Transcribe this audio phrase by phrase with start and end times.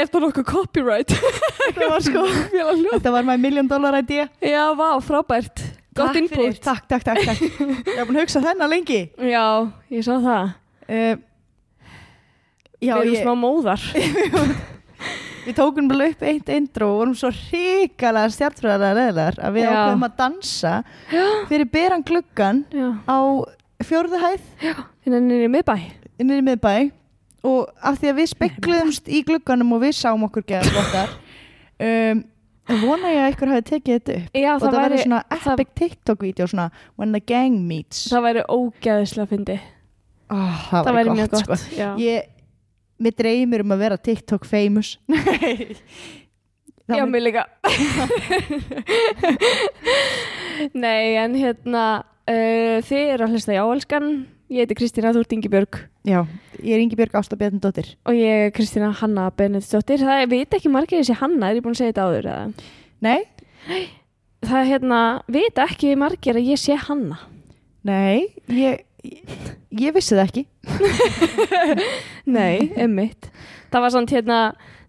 [0.00, 1.12] er er það nokkuð copyright?
[1.66, 2.24] Þetta var sko.
[2.94, 4.28] Þetta var my million dollar idea.
[4.42, 5.62] Já, vá, frábært.
[5.96, 6.62] Gott Takk fyrir, input.
[6.64, 7.42] Takk, takk, takk, takk.
[7.90, 9.00] Ég hef búin að hugsa þennan lengi.
[9.26, 9.44] Já,
[9.90, 10.52] ég sá það.
[10.90, 11.16] Uh,
[12.80, 13.82] Já, Við erum ég, smá móðar.
[15.46, 19.70] Við tókum bara upp eitt intro og vorum svo hrikalega stjartfræðarlega leðilegar að við Já.
[19.72, 20.72] ákveðum að dansa
[21.48, 23.18] fyrir beran gluggan Já, á
[23.88, 24.48] fjórðu hæð.
[24.60, 25.74] Hérna niður í miðbæ.
[26.20, 26.74] Innir í miðbæ
[27.46, 31.10] og af því að við spekluðumst í glugganum og við sáum okkur geða flottar
[31.80, 32.18] um,
[32.84, 34.26] vona ég að ykkur hafi tekið þetta upp.
[34.36, 36.66] Já, og það það væri svona epic TikTok-vídeó svona
[37.00, 37.98] when the gang meets.
[38.12, 39.56] Það væri ógæðislega fyndi
[40.30, 41.74] oh, það, Það væri mjög gott, gott sko.
[41.78, 42.16] Já, ég,
[43.00, 44.88] mér dreymir um að vera TikTok famous.
[46.90, 47.44] Það Já mér líka.
[50.82, 54.08] Nei, en hérna uh, Þið eru að hlusta í áelskan
[54.50, 55.76] Ég heiti Kristína, þú ert Ingi Björg
[56.08, 56.24] Já,
[56.58, 57.92] ég er Ingi Björg Ásta Bjarnadóttir.
[58.08, 60.02] Og ég er Kristína Hanna Benediktsdóttir.
[60.02, 62.68] Það veit ekki margir þessi Hanna, er ég búin að segja þetta áður eða?
[63.06, 63.20] Nei,
[64.40, 67.18] Það er hérna, vita ekki margir að ég sé Hanna.
[67.84, 69.34] Nei, ég, ég,
[69.84, 70.44] ég vissi það ekki.
[72.36, 73.28] Nei, emmitt
[73.70, 74.38] Það var samt hérna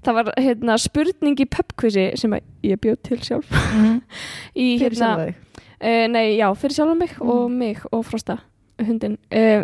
[0.01, 2.33] Það var hérna spurning í pubquizi sem
[2.65, 3.51] ég bjóð til sjálf.
[4.57, 5.67] Í Fyrir hérna, sjálfa þig.
[5.77, 7.29] uh, Nei, já, fyrir sjálf mig Mhm.
[7.29, 8.39] og mig og Frosta
[8.89, 9.63] hundin uh,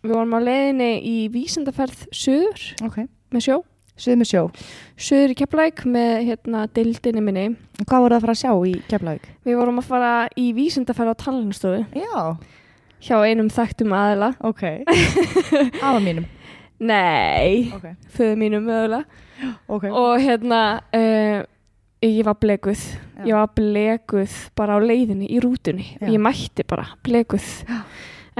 [0.00, 3.02] Við vorum á leiðinni í vísindaferð söður Ok,
[3.34, 3.56] með sjó.
[4.00, 4.42] Suðu með sjó.
[4.96, 7.42] Söður í Keflæk með hérna deildinni minni.
[7.82, 9.26] Og Hvað voru það að fara að sjá í Keflavík?
[9.44, 12.22] Við vorum að fara í vísindaferð á talnastofu Já,
[13.04, 14.30] hjá einum þekktum aðila.
[14.48, 14.64] Ok.
[15.84, 16.24] Afa mínum.
[16.80, 19.04] Nei, Ok, föðu mínum mögulega.
[19.68, 19.84] Ok.
[19.92, 20.62] Og hérna
[20.96, 21.42] uh,
[22.00, 23.26] ég var blekuð Já.
[23.28, 25.90] ég var blekuð bara á leiðinni í rútunni.
[26.00, 26.14] Og Já.
[26.16, 27.50] ég mætti bara blekuð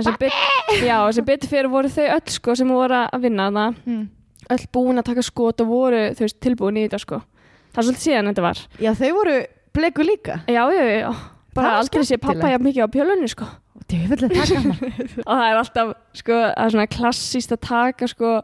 [0.00, 4.05] en sem, bet, betur fyrir voru þau öll sko sem voru að vinna það mm.
[4.56, 7.21] öll búin að taka skot og voru þau veist, tilbúin í þetta sko.
[7.71, 8.62] Það er svolítið síðan þetta var.
[8.83, 9.37] Já, þau voru
[9.77, 10.41] bleku líka.
[10.50, 11.11] Já, já, já,
[11.55, 13.49] bara aldrei sé pappa jafn mikið á pjölunni sko.
[15.27, 18.37] Og það er alltaf sko, það er svona klassíst að taka sko,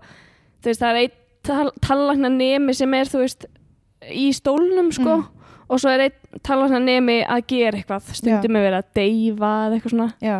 [0.62, 3.46] þú veist, það er einn tal tallagna nemi sem er þú veist
[4.10, 5.20] í stólnum sko.
[5.20, 5.32] Mm.
[5.66, 8.12] og svo er einn tallagna nemi að gera eitthvað.
[8.20, 10.08] Stundum er verið að deyfa eða eitthvað svona.
[10.22, 10.36] Já,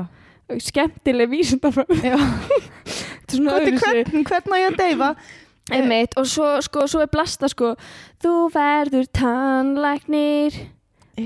[0.63, 1.29] skemmtileg
[3.31, 4.05] svona Hvernig, öðruvísi.
[4.07, 5.11] hvern, hvern á ég að deyfa?
[5.75, 7.73] Einmitt, og svo, sko, svo er blasta sko
[8.23, 10.55] þú verður tannlæknir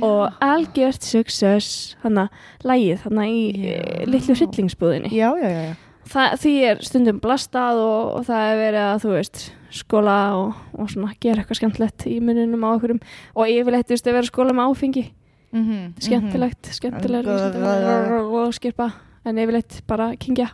[0.00, 2.28] og algjört success hann að
[2.64, 3.68] lægið hann í Já.
[3.74, 4.08] yeah.
[4.08, 5.74] litlu hryllingsbúðinni Já, já, já,
[6.08, 10.54] það, því er stundum blastað og, og það er verið að þú veist skóla og,
[10.78, 13.02] og svona gera eitthvað skemmtilegt í mununum á okkurum
[13.36, 15.06] og yfirleitt þú veist að vera að skóla með áfengi
[15.50, 15.86] Mm -hmm.
[15.98, 18.34] skemmtilegt, skemmtilegur Mhm.
[18.38, 18.92] og skirpa
[19.28, 20.48] en yfirleitt bara kingja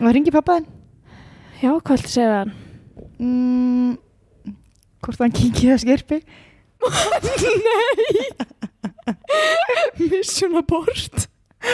[0.00, 0.66] Og ringi pappaðin?
[1.60, 2.48] já, hvað ætla að segja það
[3.20, 3.90] Mm,
[5.04, 6.18] hvort hann kingið að skirpi?
[10.10, 11.26] Mission abort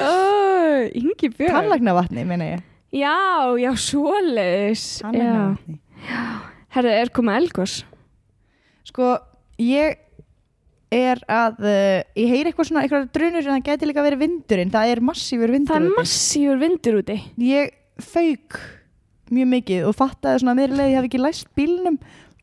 [0.00, 2.60] oh, Ingi Björn Tannlagna vatni, meina ég.
[2.96, 3.12] Já,
[3.60, 5.42] já, svoleiðis Tannlagna Já.
[5.52, 5.76] vatni.
[6.76, 7.74] Herðu, er komið elgos
[8.88, 9.04] Sko,
[9.60, 9.98] ég
[11.00, 14.74] er að, uh, ég heyri eitthvað svona, eitthvað drunur en það geti líka verið vindurinn.
[14.74, 15.96] Það er massífur vindur Það er úti.
[16.00, 18.60] massífur vindur úti Ég fauk
[19.32, 21.96] mjög mikið og fattaði svona að miðri leið, ég hafði ekki læst bílnum.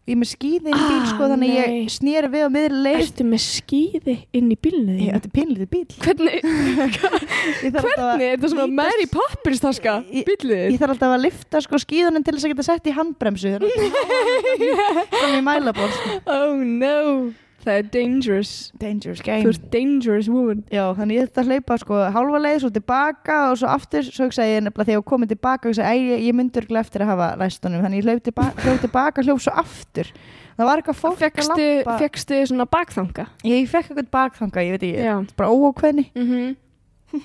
[0.03, 1.59] Ég er með skíði inn í bíl, Ah, sko, þannig nei.
[1.63, 2.97] ég snýri við á miðri leið.
[3.05, 5.13] Ertu með skíði inn í bílnu þínu?
[5.13, 5.85] þetta er pinlítið bíl.
[6.03, 9.93] Hvernig, að- hvernig er þetta svona Mary Poppins taska?
[10.11, 13.53] Bílið Ég þarf alltaf að lifta sko skíðunum til þess að geta sett í handbremsu
[14.43, 16.19] Þannig í mælaból sko.
[16.35, 17.31] Oh no
[17.63, 18.51] Það er dangerous.
[18.81, 20.63] Dangerous Þú game ert dangerous woman.
[20.73, 24.57] Já, þannig ég þetta hlaupa sko hálfa leið svo tilbaka og svo aftur svo hugsaði
[24.57, 27.85] ég nefnilega þegar ég kom tilbaka og hugsaði, æ, ég myndur eftir að hafa læstunum.
[27.85, 30.11] Þannig ég hlaup tilbaka, hlaup tilbaka hljóf svo aftur.
[30.57, 33.25] Það var eitthvað fólk Fekstu, að lappa fekstu svona bakþanga?
[33.47, 35.15] Ég fekk eitthvað bakþanga, ég veit ekki Já.
[35.39, 37.23] bara óákveðni, mm -hmm.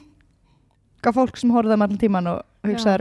[1.02, 2.94] gaf fólk sem horfði um allan tíman og hugsaði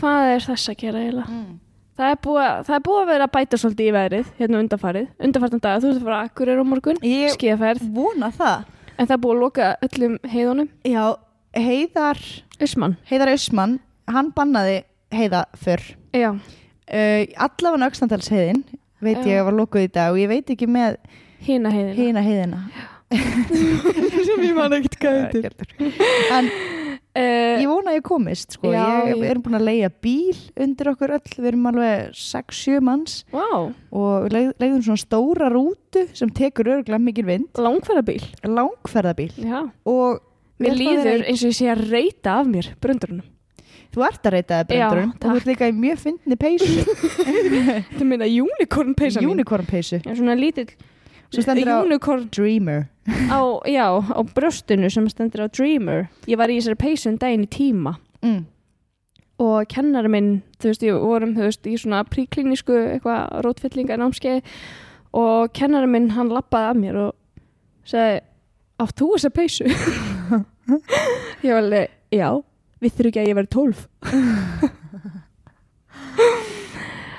[0.00, 1.28] Hvað er þess að gera eiginlega?
[1.28, 1.60] mm.
[1.96, 4.58] Það er, búið, að- það er búið að vera að bæta svolítið í veðrið hérna
[4.62, 8.64] undanfarið, undanfartan dag þú ert að fara að akkurir á morgun, Ég skíðaferð vona það.
[8.98, 10.68] En það er búið að loka öllum heiðunum.
[10.84, 11.04] Já,
[11.56, 12.20] Heiðar
[12.60, 13.78] Usman, Heiðar Ausmann,
[14.12, 14.82] hann bannaði
[15.16, 15.84] heiða fyrr.
[16.12, 18.60] Já, uh, allavega aukstandalsheiðin
[19.00, 19.32] veit Já.
[19.32, 20.96] ég var lokuð í dag og ég veit ekki með
[21.46, 22.60] hina heiðina hina heiðina
[24.26, 25.36] sem ég man ekkert hvað
[26.36, 26.48] en
[27.16, 28.70] uh, ég vona að ég komist sko.
[28.74, 30.36] Já, ég, við erum búin að leia bíl
[30.66, 33.16] undir okkur öll, við erum alveg 6-7 manns.
[33.34, 37.48] Wow, og við leið- leiðum svona stóra rútu sem tekur örgulega mikil vind.
[37.56, 38.20] Langferðabíl.
[38.44, 39.32] Langferðabíl.
[39.86, 40.20] Og
[40.60, 43.24] Mér líður í- eins og ég sé að reyta af mér bröndurunum.
[43.96, 46.82] Þú ert að reyta Já, brendurum og þú ert líka í mjög fyndni peysu.
[47.96, 49.22] Þú meina unicorn peysa?
[49.24, 50.00] Unicorn peysu.
[50.04, 50.68] Svona lítill
[51.32, 56.06] unicorn Dreamer á, já, á brjóstinu sem stendur á Dreamer.
[56.26, 58.40] Ég var í þessari peysu en daginn í tíma mm.
[59.42, 60.30] og kennari minn,
[60.60, 64.56] þú veist, ég vorum, þú veist, í svona príklínísku eitthvað rótfyllinga námskeið
[65.16, 67.12] og kennari minn, hann lappaði af mér og
[67.86, 68.24] sagði,
[68.82, 69.68] átt þú þessa peysu?
[71.46, 72.28] ég var alveg, já,
[72.82, 73.86] við þurfum ekki að ég verið tólf.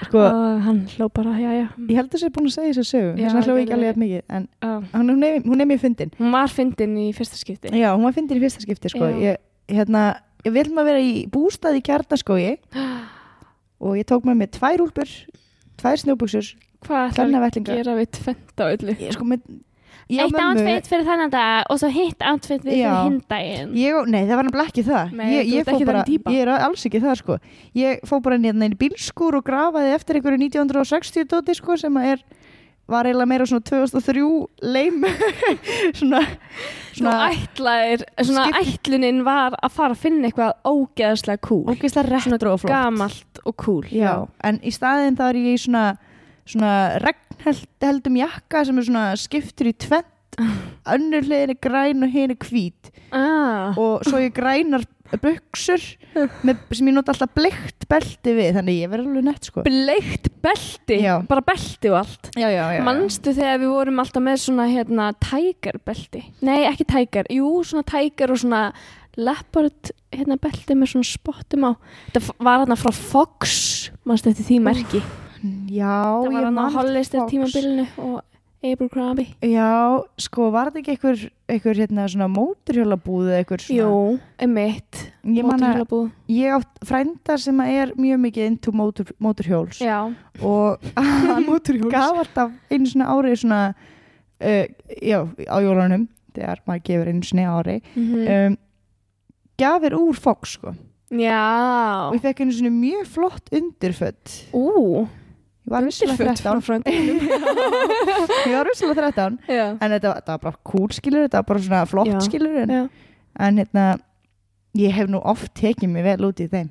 [0.08, 1.66] Sko, og hann hló bara, já, já.
[1.90, 3.56] ég held að það er búin að segja þess að sögu Já, þess að hló
[3.58, 6.96] gerðu ekki alveg mikið en Uh, hún, er, hún er mjög fyndin hún var fyndin
[7.02, 7.72] í fyrsta skipti.
[7.76, 9.10] Já, hún var fyndin í fyrsta skipti sko.
[9.22, 10.04] Ég, hérna,
[10.48, 12.56] ég vil maður vera í bústað í kjarnaskói
[13.84, 15.12] og ég tók með mér tvær úlpur
[15.78, 16.54] tvær snjóbuxur
[16.88, 18.94] Hvað ætlar að gera við tvent á öllu?
[19.02, 19.44] ég, sko, með,
[20.08, 22.72] og Eitt mömmu- outfit fyrir þennan dag og svo hitt outfit Já.
[22.72, 23.74] fyrir hinn daginn.
[24.08, 27.02] Nei, það var nefnilega ekki það Nei, ég, ég, ekki bara, ég er alls ekki
[27.04, 27.40] það sko.
[27.76, 31.98] Ég fór bara í hérna í bílskúr og grafaði eftir einhverju 1960 dóti sko, sem
[31.98, 32.24] er
[32.88, 35.04] var eiginlega meira svona 2003 leim
[36.00, 36.22] svona,
[36.96, 41.66] svona ætlaðir, svona ætlunin var að fara að finna eitthvað ógeðslega cool.
[41.68, 43.84] ógeðslega retro og flott Gamalt og cool.
[43.92, 44.14] Já,
[44.48, 45.84] en í staðinn þá er ég í svona
[46.48, 46.74] svona
[47.04, 50.14] regnheldum jakka sem er svona skiptur í tvent
[50.94, 54.84] önnur hliðin er græn og hinn er hvít Ah, og svo ég grænar
[55.24, 55.80] buksur
[56.44, 60.28] með, sem ég nota alltaf bleikt belti við þannig ég verður alveg nett sko bleikt
[60.44, 61.14] belti, Já.
[61.30, 62.28] bara belti og allt.
[62.36, 66.26] já, já, Manstu þegar við vorum alltaf með svona hérna tiger belti?
[66.44, 68.62] Nei, ekki tiger, jú, svona tiger og svona
[69.16, 71.72] leopard hérna belti með svona spottum á.
[72.12, 73.56] Þetta var hérna frá Fox,
[74.04, 75.02] manstu eftir því merki.
[75.72, 78.22] Já, Það var hann á Hollister tímabilinu og
[78.66, 79.36] Abercrombie.
[79.46, 81.20] já, sko, var þetta ekki einhver,
[81.54, 85.04] einhver hérna svona móturhjólabúð eða einhver svona Jú, emitt.
[85.24, 86.08] Mótorhjólabúð.
[86.34, 90.00] ég átt frænda sem er mjög mikið into mótur, móturhjóls Já.
[90.42, 91.46] og hann
[91.92, 93.62] gaf alltaf einu svona árið svona
[94.42, 94.66] uh,
[95.06, 98.58] já, á jólunum þegar maður gefur einu svona ári Mm um,
[99.58, 100.74] gafir úr Fox sko
[101.10, 102.10] Já.
[102.10, 105.06] og ég fekk einu svona mjög flott undirfött Ú,
[105.68, 107.18] ég var visslega 13 fröndinum.
[108.48, 109.66] ég var visslega 13 Já.
[109.82, 112.20] en þetta, þetta var bara cool skilur þetta var bara svona flott Já.
[112.24, 112.84] skilur en, Já.
[113.48, 113.86] en hérna
[114.78, 116.70] ég hef nú oft tekið mig vel út í þeim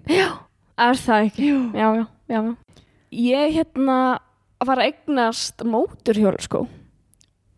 [0.76, 1.46] Er það ekki?
[1.72, 2.06] Já, já, já.
[2.28, 2.40] já.
[3.16, 3.98] Ég hérna
[4.66, 6.66] var að eignast móturhjól sko.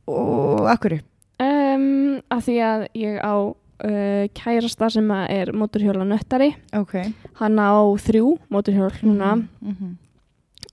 [0.08, 1.00] og akkurri
[1.38, 6.48] Um, að því að ég á uh, kærasta sem er móturhjóla nöttari.
[6.74, 6.96] ok
[7.38, 9.36] Hann á þrjú móturhjól núna.
[9.36, 9.92] mm -hmm.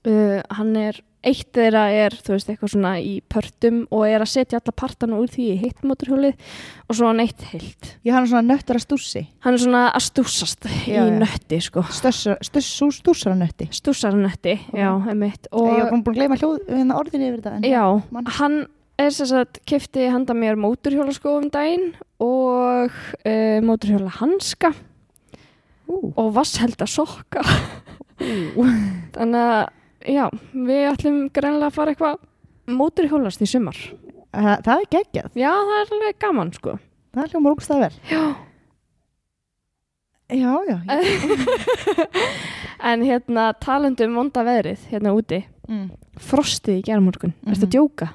[0.05, 4.29] Uh, hann er, eitt þeirra er, þú veist, eitthvað svona í pörtum og er að
[4.29, 6.35] setja alla partana úr því í hitt móturhjólið
[6.85, 7.95] og svo hann eitt heilt.
[8.05, 11.17] ég hann svona nöttur að stússi Hann er svona að stúsast Já, í já.
[11.17, 11.81] nötti sko.
[11.89, 15.47] stússara nötti Stúsar nötti, já, emitt.
[15.51, 18.59] og ég var búin að gleyma hljóð hérna orðinni yfir þetta Já, man- hann
[19.01, 22.93] er sem sagt kefti handa mér móturhjólaskó um daginn og
[23.25, 24.69] uh, móturhjóla hanska
[25.89, 26.13] Ú.
[26.15, 27.41] og vasselda sokka
[28.15, 29.65] þannig að
[30.07, 32.17] já, við ætlum greinlega að fara eitthvað
[32.75, 33.77] móturhjólast í sumar
[34.35, 36.73] Það, það er geggjað, já, það er alveg gaman sko
[37.15, 38.23] það er hljóma rúkstað vel já.
[40.35, 41.25] Já, já ég,
[42.91, 45.85] en hérna talandi um vonda veðrið hérna úti, mm.
[46.19, 47.53] frostið í gerðmorgun mm -hmm.
[47.53, 47.63] Mhm.
[47.63, 48.09] að djóka?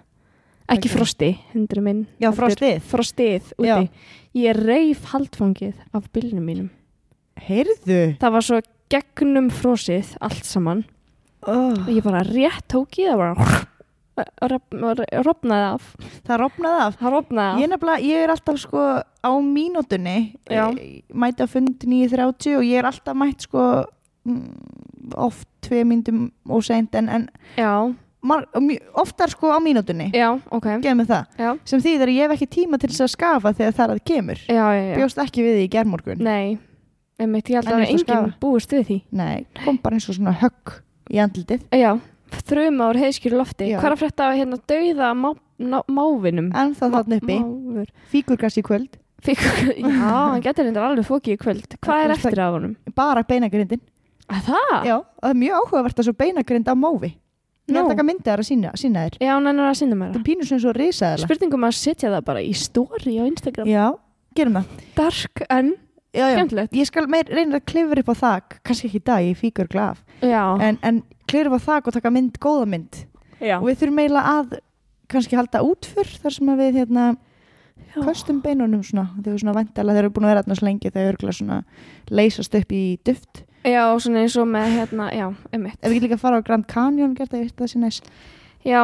[0.71, 0.97] ekki Ok.
[0.97, 3.89] frosti, hundri minn Já, frostið frostið úti Já.
[4.35, 6.71] ég reif haldfangið af bylnum mínum
[7.41, 10.85] Heyrðu það var svo gegnum frosið allt saman.
[11.49, 13.69] Og ég bara rétt tók í það bara
[15.25, 15.87] rofnaði af
[16.27, 16.99] Það rofnaði af.
[17.01, 20.17] Það rofnaði Ég, af nefnilega, ég er alltaf sko á mínútunni
[20.51, 20.65] Já.
[20.69, 23.67] eh, mæti á fund 9.30 og ég er alltaf mætt sko
[24.29, 24.47] mm,
[25.17, 27.29] oft tvei myndum og seint en, en
[29.01, 30.11] oftar sko á mínútunni.
[30.13, 30.67] Já, ok.
[30.85, 33.77] Gefum það, já, sem þýðir að ég hef ekki tíma til þess að skafa þegar
[33.79, 34.43] það að kemur.
[34.45, 34.97] Já, já, já.
[35.01, 36.59] bjóst ekki við því í gerðmorgun nei,
[37.21, 38.99] einmitt, ég held En að og enginn búist við því.
[39.17, 40.77] Nei, kom bara eins og svona högg
[41.11, 41.65] í andlitið.
[41.75, 41.93] Já,
[42.47, 43.71] þrjum ár heiðskýru lofti.
[43.75, 46.51] Hvað er að frétta af hérna dauða má, ná, mávinum?
[46.57, 47.95] En það þarna uppi, máfur.
[48.13, 48.99] Fíkurgass í kvöld.
[49.21, 49.41] Fikk,
[49.85, 51.75] já, hann getur reyndar alveg fókið í kvöld.
[51.85, 52.77] Hvað er Það- eftir af honum?
[52.97, 53.83] bara beinagrindin
[54.31, 54.77] að það?
[54.89, 57.11] Já, það er mjög áhugavert að svo beinagrind á mófi
[57.71, 57.87] Ég er Nú.
[57.87, 59.17] að taka myndið þar að sína, sína þér.
[59.23, 62.09] Já, hann er að sinna mér Það er pínur sem svo risaðala spurningum að setja
[62.11, 63.69] það bara í story á Instagram.
[63.71, 63.85] Já,
[64.35, 64.73] gerum það.
[64.97, 65.69] Dark en
[66.15, 66.67] já, já.
[66.73, 70.03] Ég skal reyna að klifra upp á þak kannski ekki í dag, ég fíkur glaf
[70.21, 73.03] en, en klifra upp á þak og taka mynd, góða mynd
[73.41, 73.59] já.
[73.61, 74.57] og við þurfum eiginlega að
[75.11, 77.11] kannski halda útför þar sem að við hérna
[77.91, 78.05] Já.
[78.05, 81.01] köstum beinunum svona þau eru svona væntalega, þeir eru búin að vera svo lengi þau
[81.03, 81.57] eru svona
[82.11, 85.79] leysast upp í duft Já, svona eins og með hérna, já, einmitt.
[85.83, 88.13] ef við líka að fara á Grand Canyon gert það, ég veit það sé næst
[88.65, 88.81] Já,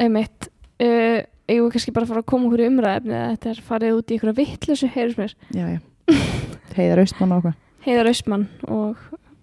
[0.00, 0.48] einmitt.
[0.80, 3.96] Uh, ég vil kannski bara fara að koma okkur í umræðefni að þetta er farið
[3.98, 5.34] út í vittlösu, heyrðis mér.
[5.52, 5.80] já, já.
[6.78, 7.56] heiðar austmann og okkur
[7.88, 8.96] Heiðar Austmann og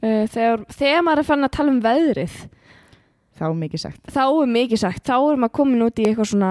[0.04, 2.34] uh, þegar, þegar maður er fann að tala um veðrið,
[3.40, 6.30] þá er mikið sagt þá er mikið sagt, þá er maður komin út í eitthvað
[6.34, 6.50] svona,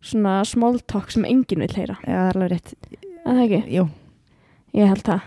[0.00, 1.98] svona small talk sem enginn vil heyra.
[2.06, 2.72] já, það er alveg rétt
[3.20, 3.58] Er það ekki?
[3.74, 3.82] Jú.
[4.78, 5.26] Ég held það.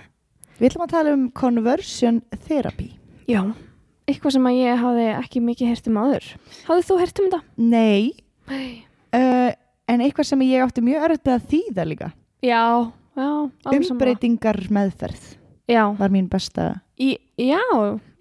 [0.57, 2.17] við ætlum að tala um conversion
[2.47, 2.87] therapy
[3.29, 3.41] Já,
[4.09, 6.25] eitthvað sem að ég hafði ekki mikið heyrt um áður.
[6.71, 7.41] Hafði þú heyrt um þetta?
[7.59, 8.09] nei,
[8.49, 8.71] Nei.
[9.13, 9.51] uh,
[9.93, 12.09] en eitthvað sem ég átti mjög örð með að þýða líka
[12.43, 12.63] Já.
[13.15, 15.37] Umbreytingar meðferð
[15.69, 16.81] Já, var mín besta.
[16.99, 17.59] Í, já,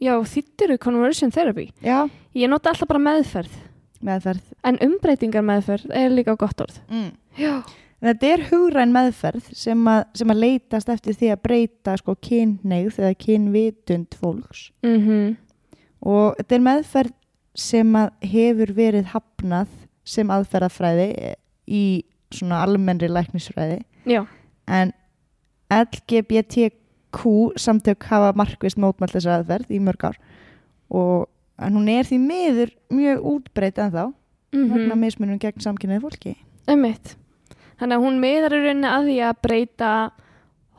[0.01, 1.71] já, þýttir conversion therapy.
[1.83, 3.53] já, Ég nota alltaf bara meðferð,
[4.01, 4.43] meðferð.
[4.65, 6.79] En umbreytingar meðferð er líka gott orð.
[6.89, 7.11] mm.
[8.03, 12.99] Þetta er hugræn meðferð sem að, sem að leitast eftir því að breyta sko kynneigð
[12.99, 14.71] eða kynvitund fólks.
[14.83, 15.37] Mm
[16.03, 17.13] og þetta er meðferð
[17.55, 19.69] sem að hefur verið hafnað
[20.03, 21.35] sem aðferðafræði
[21.71, 23.85] í svona almennri læknisfræði.
[24.03, 24.25] Já,
[24.67, 24.93] en
[25.73, 27.27] LGBTQ
[27.57, 30.19] samtök hafa markvist mótmælt þessa aðferð í mörg ár
[30.93, 31.29] og
[31.63, 34.05] hún er því miður mjög útbreyt en þá
[34.53, 36.37] mm vegna mismunum gegn samkynnaði fólki
[36.69, 37.17] Einmitt.
[37.81, 39.93] Þannig að hún meðar í rauninni að því að breyta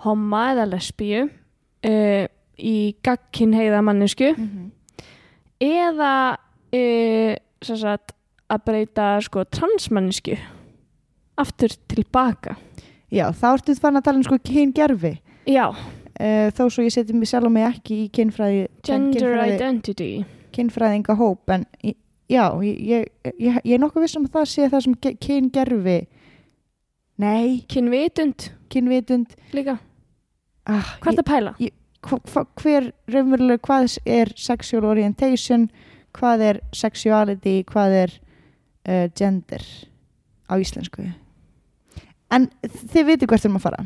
[0.05, 2.25] homma eða lesbíu uh,
[2.55, 4.67] í gagkinheiða mannesku mm -hmm.
[5.59, 6.13] eða
[6.77, 8.13] uh, sagt,
[8.47, 10.37] að breyta sko, transmannesku
[11.35, 12.55] aftur tilbaka.
[13.13, 15.13] Já, þá ertu fann að tala um sko kyngerfi
[15.49, 19.55] Já, uh, þó svo ég seti mig sjálf og mig ekki í kynfræði gender kynfræði,
[19.59, 20.09] identity.
[20.55, 24.69] kynfræðinga hóp en já, ég, ég, ég, ég er nokkuð viss um að það sé
[24.71, 25.97] það sem ge- kyngerfi
[27.21, 28.49] nei, Kynvitund.
[28.73, 29.35] Kynvitund.
[29.53, 29.77] Líka.
[30.65, 31.53] ah, Hvað er það að pæla?
[32.03, 35.67] hva, hver raunverulega hvað er sexual orientation?
[36.17, 37.59] Hvað er sexuality?
[37.69, 38.15] Hvað er
[38.89, 39.63] uh, gender
[40.49, 41.05] á íslensku
[42.35, 43.85] en þið veitir hvert erum að fara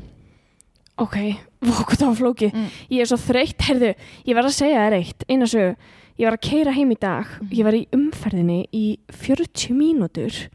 [0.98, 1.13] Ok,
[1.62, 2.54] það var flókið.
[2.58, 2.70] Mm.
[2.89, 3.92] Ég er svo þreytt, herðu,
[4.25, 5.75] ég var að segja þér eitt, eina sögu.
[6.18, 7.51] Ég var að keira heim í dag, Mhm.
[7.54, 10.48] ég var í umferðinni í 40 mínútur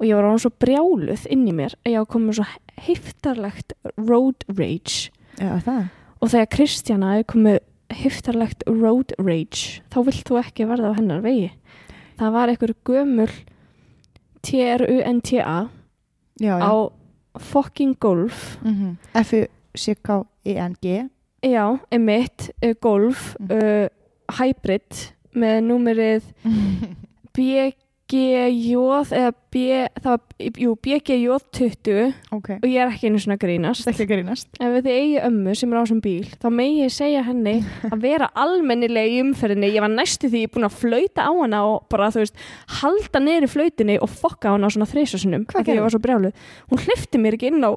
[0.00, 2.46] og ég var án svo brjáluð inn í mér að ég var komið svo
[2.86, 5.60] heftarlegt road rage Já,
[6.22, 7.58] og þegar Kristjana er komið
[7.90, 11.50] heftarlegt road rage þá vilt þú ekki verða á hennar vegi.
[12.16, 13.30] Það var einhver gömul
[14.42, 15.68] T-R-U-N-T-A
[16.40, 16.72] á
[17.38, 18.58] fucking golf.
[18.62, 21.08] Mm F-U-C-K-I-N-G
[21.42, 23.50] Já, emitt, uh, golf, Mm.
[23.52, 23.88] uh,
[24.38, 26.22] hybrid með númerið
[28.06, 28.74] BGJ
[29.18, 29.62] eða B,
[29.98, 30.20] það var,
[30.62, 33.82] jú, BGJ 20 Ok, og ég er ekki einu svona grínast.
[33.88, 36.94] er ekki grínast Ef þið eigi ömmu sem er á þessum bíl, þá megi ég
[36.94, 37.56] segja henni
[37.92, 39.72] að vera almennileg í umferðinni.
[39.74, 42.38] Ég var næstu því búin að flauta á hana og bara, þú veist,
[42.78, 45.48] halda neyri flautinni og fokka á hana á svona þreysasunum.
[45.50, 45.84] Hvað Því ég gerði?
[45.88, 46.46] var svo brjáluð.
[46.70, 47.72] Hún hlifti mér ekki inn á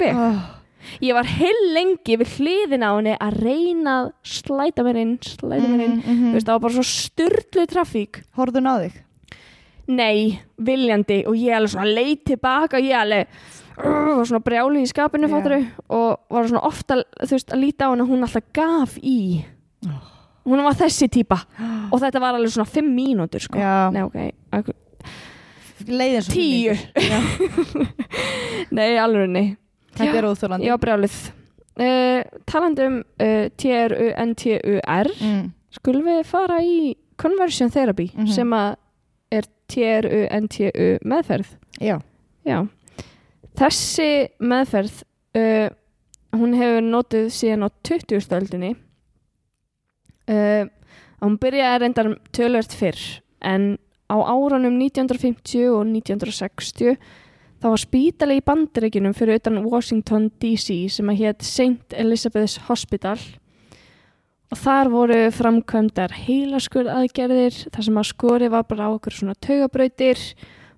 [0.00, 0.16] veg.
[0.16, 0.61] oh.
[1.02, 5.68] Ég var heil lengi við hliðina á henni að reyna að slæta mér inn, slæta
[5.68, 5.96] mér inn.
[6.02, 8.22] mm Þú veist, það var bara svo styrlu trafík.
[8.38, 9.00] Horfðu á þig
[9.92, 13.26] Nei, viljandi og ég alveg svona leið tilbaka og ég alveg
[13.82, 15.32] uh, var svona brjáli í skapinu Já.
[15.34, 15.58] fatturu
[15.98, 19.42] og var svona ofta þú veist, að líta á henni að hún alltaf gaf í.
[19.88, 20.04] Oh.
[20.46, 21.40] Hún var þessi típa
[21.92, 23.58] og þetta var alveg svona fimm mínútur sko.
[23.58, 24.16] Já, Nei, ok.
[24.60, 24.72] ok.
[25.90, 26.78] leiðin svo Tíu.
[28.76, 29.46] Nei, alveg nei.
[29.96, 31.16] Þetta er óþólandi Já, brjálið.
[31.72, 35.44] Uh, talandi um uh, T-R-U-N-T-U-R mm.
[35.78, 38.28] skulum við fara í conversion therapy Mhm.
[38.34, 38.74] sem að
[39.32, 41.54] er T-R-U-N-T-U meðferð.
[41.80, 41.98] Já,
[42.44, 42.58] Já.
[43.56, 45.02] Þessi meðferð
[45.36, 45.68] uh,
[46.36, 48.20] hún hefur notið síðan á 20.
[48.24, 48.70] stöldinni
[50.32, 50.64] uh,
[51.22, 53.00] hún byrjaði reyndar tölvert fyrr
[53.44, 53.74] en
[54.12, 56.96] á árunum 1950 og 1960
[57.62, 61.94] þá var spítali í bandaríkinum fyrir utan Washington DC sem að hétt St.
[61.94, 63.14] Elizabeth's Hospital
[64.50, 69.38] og þar voru framkvæmdar heilaskur aðgerðir þar sem að skori var bara á okkur svona
[69.38, 70.18] taugabrautir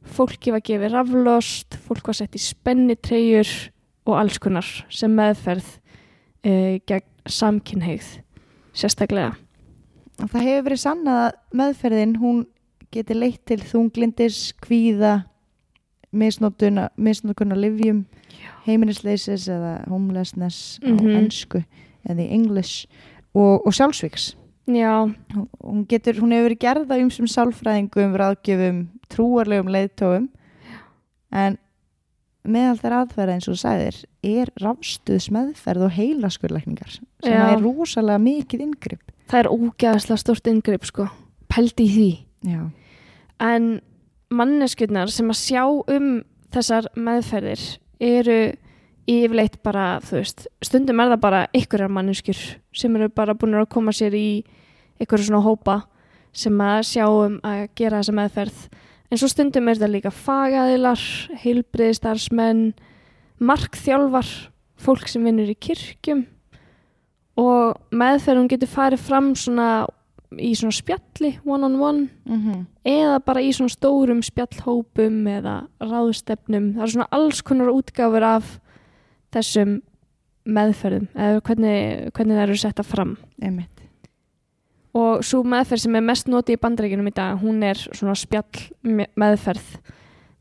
[0.04, 3.56] fólki var gefið raflost fólk var sett í spennitreyjur
[4.04, 5.70] og alls konar sem meðferð
[6.44, 8.18] uh, gegn samkynheigð
[8.76, 9.32] sérstaklega
[10.20, 12.44] það hefur verið sannað að meðferðin hún
[12.94, 15.22] geti leitt til þunglindis, kvíða
[16.14, 18.04] misnótuna livjum,
[18.66, 21.16] heimilisleysis eða homelessness á Mhm.
[21.18, 21.64] ennsku
[22.09, 22.87] eða í english
[23.35, 24.35] og, og sjálfsvíks
[24.68, 25.14] já,
[25.62, 30.28] Hún- getur, hún hefur verið gerð á ymsum sálfræðingum, ráðgjöfum, trúarlegum leiðtóum
[31.33, 31.59] en
[32.44, 37.52] meðal þær aðferða eins og þú sagðir er rafstuðs meðferð og heilaskurlækningar sem Já.
[37.56, 41.09] er rosalega mikið yngripp það er ógæðslega stort inngrip sko.
[41.49, 42.11] Pældi í því.
[42.50, 42.71] Já,
[43.40, 43.80] en
[44.40, 46.10] manneskjurnar sem að sjá um
[46.54, 47.64] þessar meðferðir
[48.02, 48.38] eru
[49.10, 52.40] yfirleitt bara, þú veist, stundum er það bara einhverjar manneskjur
[52.74, 54.44] sem eru bara búin að koma sér í
[55.00, 55.82] einhverju svona hópa
[56.34, 58.62] sem að sjá um að gera þessa meðferð.
[59.12, 61.02] En svo stundum er það líka fagaðilar,
[61.44, 62.64] heilbriðistarsmenn,
[63.38, 64.30] markþjálfar,
[64.80, 66.24] fólk sem vinnur í kirkjum.
[67.38, 69.68] Og meðferðum getur farið fram svona
[70.40, 76.74] í svona spjalli one on one mm eða bara í svona stórum spjallhópum eða ráðstefnum
[76.76, 78.50] það er svona alls konar útgáfur af
[79.32, 79.78] þessum
[80.44, 83.70] meðferðum eða hvernig, hvernig það eru setta fram einmitt
[84.94, 88.68] og svo meðferð sem er mest notið í bandaríkinum í dag hún er svona spjall
[88.84, 89.64] me- meðferð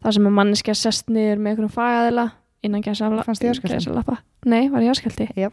[0.03, 2.27] þar sem að manneskja sest niður með einhverjum fagaðila
[2.63, 4.17] innan gæsalappa Fannst þér jarðskjálfti?
[4.51, 5.29] Nei, var ég áskaldi?
[5.39, 5.47] Já.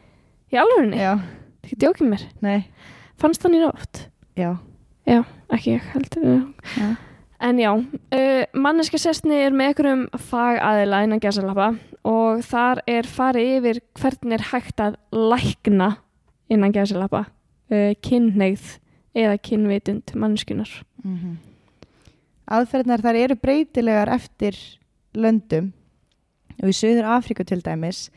[0.51, 0.99] Í alvörunni?
[0.99, 1.15] já,
[1.65, 2.27] Ekki djókið mér?
[2.43, 2.65] nei,
[3.23, 3.63] Fannst hann í
[4.39, 4.59] nótt?
[5.07, 6.27] já, Ekki ég heldur
[6.77, 6.91] já.
[7.41, 11.71] En já, uh, manneska sestni er með einhverjum fagaðila innan gæsalappa
[12.05, 15.95] og þar er farið yfir hvernig er hægt að lækna
[16.53, 18.77] innan gæsalappa uh, kynneigð
[19.17, 20.71] eða kynvitund manneskunar.
[21.03, 21.39] Mm
[22.51, 24.59] aðferðnar þar eru breytilegar eftir
[25.15, 25.71] löndum
[26.61, 28.09] og í Suður Afríku til dæmis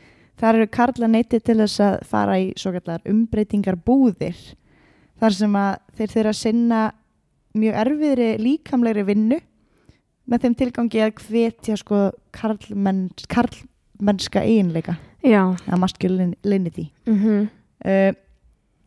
[0.41, 4.39] þar eru karla neytið til þess að fara í svo kallar umbreytingar búðir
[5.23, 6.83] þar sem að þeir þeirra sinna
[7.55, 9.39] mjög erfiðri líkamlegri vinnu
[10.27, 11.99] með þeim tilgangi að hvetja sko
[12.35, 14.97] karlmenn, karlmennska eiginleika.
[15.67, 17.47] Að masculinity Mm -hmm.
[17.87, 18.11] uh,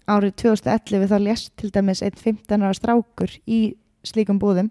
[0.07, 4.71] árið 2011 þá lést til dæmis einn 15 ára strákur í slíkum búðum.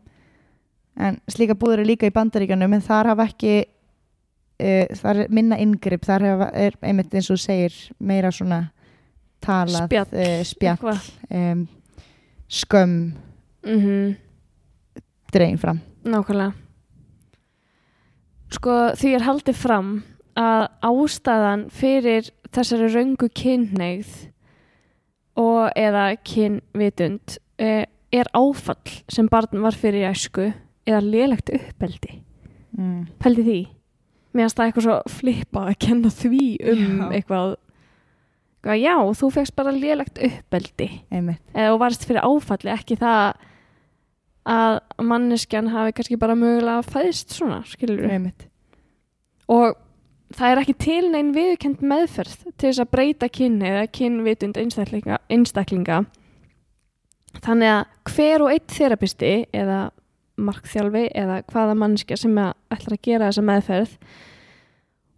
[0.96, 3.66] En slíka búður er líka í bandaríkanum en þar hafa ekki
[4.62, 8.72] uh, þar minna yngripp þar hafa, er einmitt eins og segir meira svona
[9.46, 10.12] talað Spjall.
[10.12, 11.66] uh, spjall um,
[12.50, 13.00] skömm
[13.66, 14.16] Mm
[15.36, 16.54] dregin fram Nákvæmlega.
[18.54, 19.88] Sko því er haldið fram
[20.38, 24.12] að ástæðan fyrir þessari röngu kynneigð
[25.42, 30.52] og eða kynvitund eh, er áfall sem barn var fyrir æsku
[30.86, 32.22] eða lélegt uppeldi.
[32.78, 33.02] mm.
[33.20, 33.60] Pældi því?
[34.36, 37.10] Mér finnst það eitthvað svo flippa að kenna því um Já.
[37.18, 37.56] eitthvað,
[38.66, 40.88] Já, þú fegst bara lélegt uppeldi.
[41.14, 41.42] Einmitt.
[41.54, 43.44] Eða þú varst fyrir áfalli ekki það
[44.46, 44.76] að
[45.06, 48.48] manneskjan hafi kannski bara mögulega fæðist svona, skilur einmitt.
[49.50, 49.76] Og
[50.34, 55.20] það er ekki til neinn viðkend meðferð til þess að breyta kynni eða kynvitund einstaklinga,
[55.30, 56.04] einstaklinga.
[57.46, 59.82] Þannig að hver og einn þerapisti eða
[60.36, 63.94] markþjálfi eða hvaða manneskja sem ætlar að gera þessa meðferð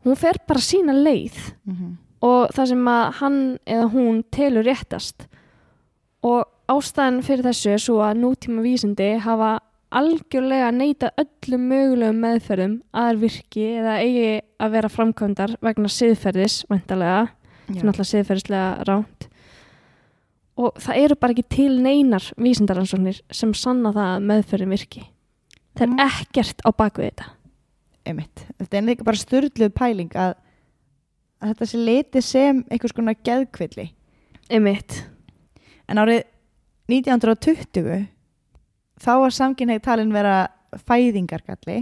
[0.07, 1.39] hún fer bara sína leið.
[1.67, 1.95] Mm
[2.27, 3.39] og það sem að hann
[3.77, 5.27] eða hún telur réttast.
[6.27, 9.53] Og ástæðan fyrir þessu er svo að nútíma vísindi hafa
[9.97, 14.25] algjörlega neita öllum mögulegum meðferðum að þær virki eða eigi
[14.59, 17.81] að vera framkvæmdar vegna siðferðis, væntalega Já.
[17.83, 19.27] náttúrulega siðferðislega ránt.
[20.57, 25.03] Og það eru bara ekki til neinar vísindaransóknir sem sanna það að meðferðin virki.
[25.77, 25.99] Það er Mm.
[26.09, 27.25] ekkert á bakvið þetta.
[28.07, 28.45] Einmitt.
[28.57, 30.33] Þetta er líka bara styrluð pæling að,
[31.41, 33.91] að þetta sé liti sem einhvers konar geðkvilli
[34.47, 35.01] Einmitt.
[35.91, 36.23] En árið
[36.87, 38.05] 1920
[39.03, 40.37] þá var samkynneið talin vera
[40.87, 41.81] fæðingargalli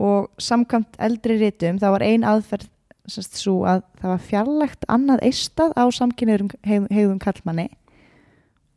[0.00, 2.68] og samkvæmt eldri rítum þá var ein aðferð
[3.10, 7.70] sérst, svo að það var fjarlægt annað eistað á samkynneið hegðum kallmanni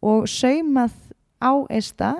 [0.03, 0.95] og saumað
[1.43, 2.15] á eista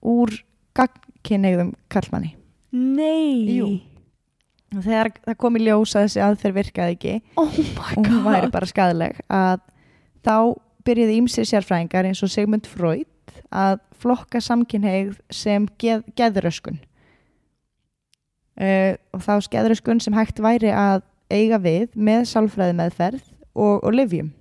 [0.00, 0.32] úr
[0.76, 2.34] gagnkynneigðum kallmanni.
[2.72, 3.68] Nei Jú.
[4.72, 7.58] Þegar það kom í ljós að þessi aðferð virkaði ekki Oh
[7.92, 9.60] og hún væri bara skadaleg að
[10.24, 10.36] þá
[10.86, 16.80] byrjuði ímsir sérfræðingar eins og Sigmund Freud að flokka samkynheigð sem geð, geðröskun.
[18.58, 23.22] Uh, og þá geðröskun sem hægt væri að eiga við með sálfræði meðferð
[23.56, 24.32] og, og livjum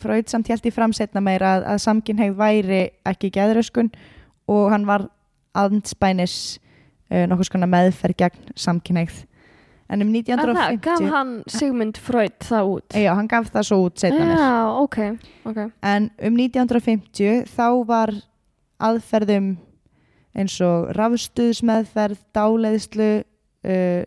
[0.00, 3.90] Freud samt í framsetna meira að, að samkynheigð væri ekki geðröskun
[4.50, 5.06] og hann var
[5.56, 6.58] andspænis
[7.10, 9.24] uh, nokkuð skona meðferð gegn samkynheigð
[9.90, 12.94] en um Að það, 1950 gaf hann Sigmund Freud það út?
[12.94, 14.38] Já, hann gaf það svo út setna mér.
[14.38, 14.52] Já,
[14.84, 14.98] ok,
[15.50, 15.58] ok.
[15.90, 18.14] En um 1950 þá var
[18.80, 19.50] aðferðum
[20.38, 23.10] eins og rafstuðsmeðferð, dáleiðslu,
[23.66, 24.02] uh,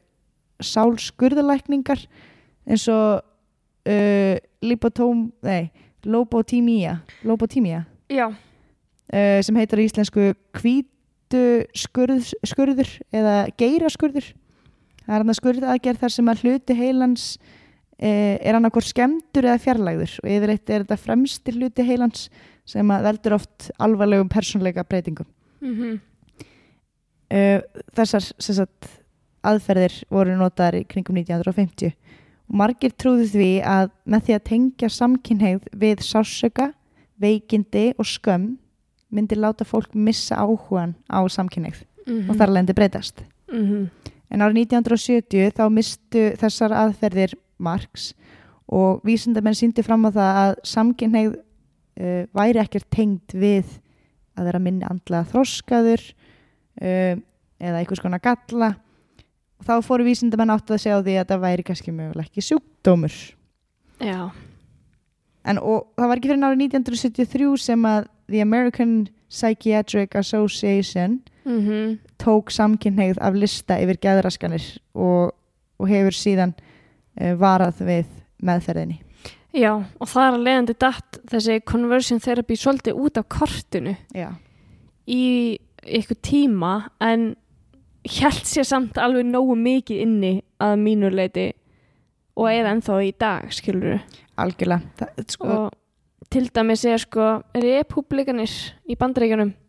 [0.63, 2.05] sálskurðalækningar
[2.63, 3.23] eins og
[3.89, 5.67] uh, lipotóm, nei,
[6.07, 11.43] lobotímía, lobotímía Já, uh, sem heitir á íslensku hvítu
[11.75, 14.31] skurð, skurður eða geiraskurður
[15.05, 17.25] Það er hann að skurða aðgerð þar sem að hluti heilans
[17.99, 22.29] eh, er hann okkur skemmtur eða fjarlægður og yfirleitt er þetta fremstir hluti heilans
[22.65, 25.27] sem að veldur oft alvarlegum persónleika breytingum.
[25.61, 25.99] mm
[27.33, 27.61] Eh,
[27.97, 28.85] þessar sem sagt,
[29.47, 31.95] aðferðir voru notaðar í kringum 1950
[32.45, 36.67] og margir trúðu því að með því að tengja samkynhegð við sársöka,
[37.17, 38.51] veikindi og skömm
[39.13, 42.29] myndi láta fólk missa áhugan á samkynhegð Mhm.
[42.29, 43.23] og þar lendi breytast.
[43.49, 43.89] mm
[44.33, 48.11] En árið 1970 þá mistu þessar aðferðir marks
[48.73, 53.75] og vísindamenn síndi fram á það að samkynhneigð uh, væri ekkert tengd við
[54.33, 56.07] að vera minni andlega þroskaður
[56.81, 57.13] uh,
[57.61, 58.71] eða einhvers konar galla
[59.59, 62.47] og þá fóru vísindamenn átt að segja á því að það væri kannski mögulega ekki
[62.47, 63.19] sjúkdómur.
[64.03, 64.31] Já,
[65.43, 68.93] En og það var ekki fyrir árið 1973 sem að The American
[69.27, 74.63] Psychiatric Association mm tók samkynneigð af lista yfir geðraskanir
[74.95, 75.33] og,
[75.79, 78.05] og hefur síðan uh, varað við
[78.43, 79.01] meðferðinni.
[79.53, 84.33] já og það er að leiðandi datt þessi conversion therapy svolítið út af kortinu Já.
[85.07, 87.35] í ykkur tíma en
[88.03, 91.51] held sér samt alveg nógu mikið inni að mínu leiti
[92.35, 93.99] og er ennþá í dag skilur
[94.41, 94.81] Algjörlega.
[94.97, 98.53] Það, sko, og til dæmis er sko republikanir
[98.89, 99.62] í bandaríkjanum eh,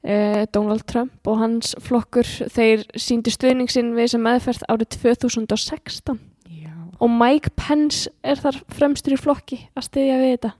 [0.00, 6.16] Donald Trump og hans flokkur þeir síndu stuðningsinn við þessa meðferð árið 2016
[6.48, 6.70] já.
[6.96, 10.52] og Mike Pence er þar fremstur í flokki að styðja við þetta.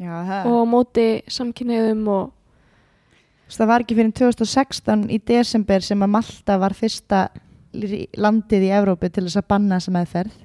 [0.00, 0.16] Já,
[0.48, 6.74] og móti samkynniðum og það var ekki fyrir 2016 í desember sem að Malta var
[6.78, 7.28] fyrsta
[7.70, 10.38] landið í Evrópu til þess að banna þessa meðferð.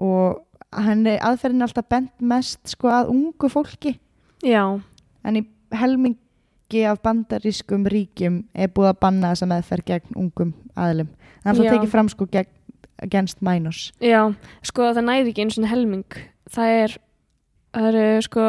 [0.00, 0.40] Og
[0.74, 3.94] hann er aðferðin alltaf bent mest sko að ungu fólki.
[4.42, 4.64] Já,
[5.22, 5.44] en í
[6.70, 11.08] helmingi af bandarískum ríkjum er búið að banna þessa meðferð gegn ungum aðlum.
[11.42, 11.72] Það er alltaf Já.
[11.74, 12.50] tekið fram sko gegn,
[13.02, 13.92] against minors.
[14.00, 16.04] já, sko það næri ekki einu svona helming
[16.50, 16.94] það er,
[17.74, 18.44] það eru sko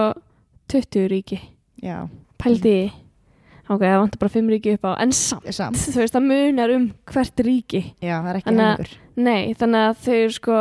[0.69, 1.39] 20 ríki
[1.81, 2.07] Já,
[2.37, 2.91] pældi í
[3.71, 5.77] ok, það vantar bara 5 ríki upp á en samt, samt.
[5.79, 8.97] þú veist, það munar um hvert ríki Já, það er ekki Þannig að- helmingur.
[9.15, 10.57] nei, þannig að þau sko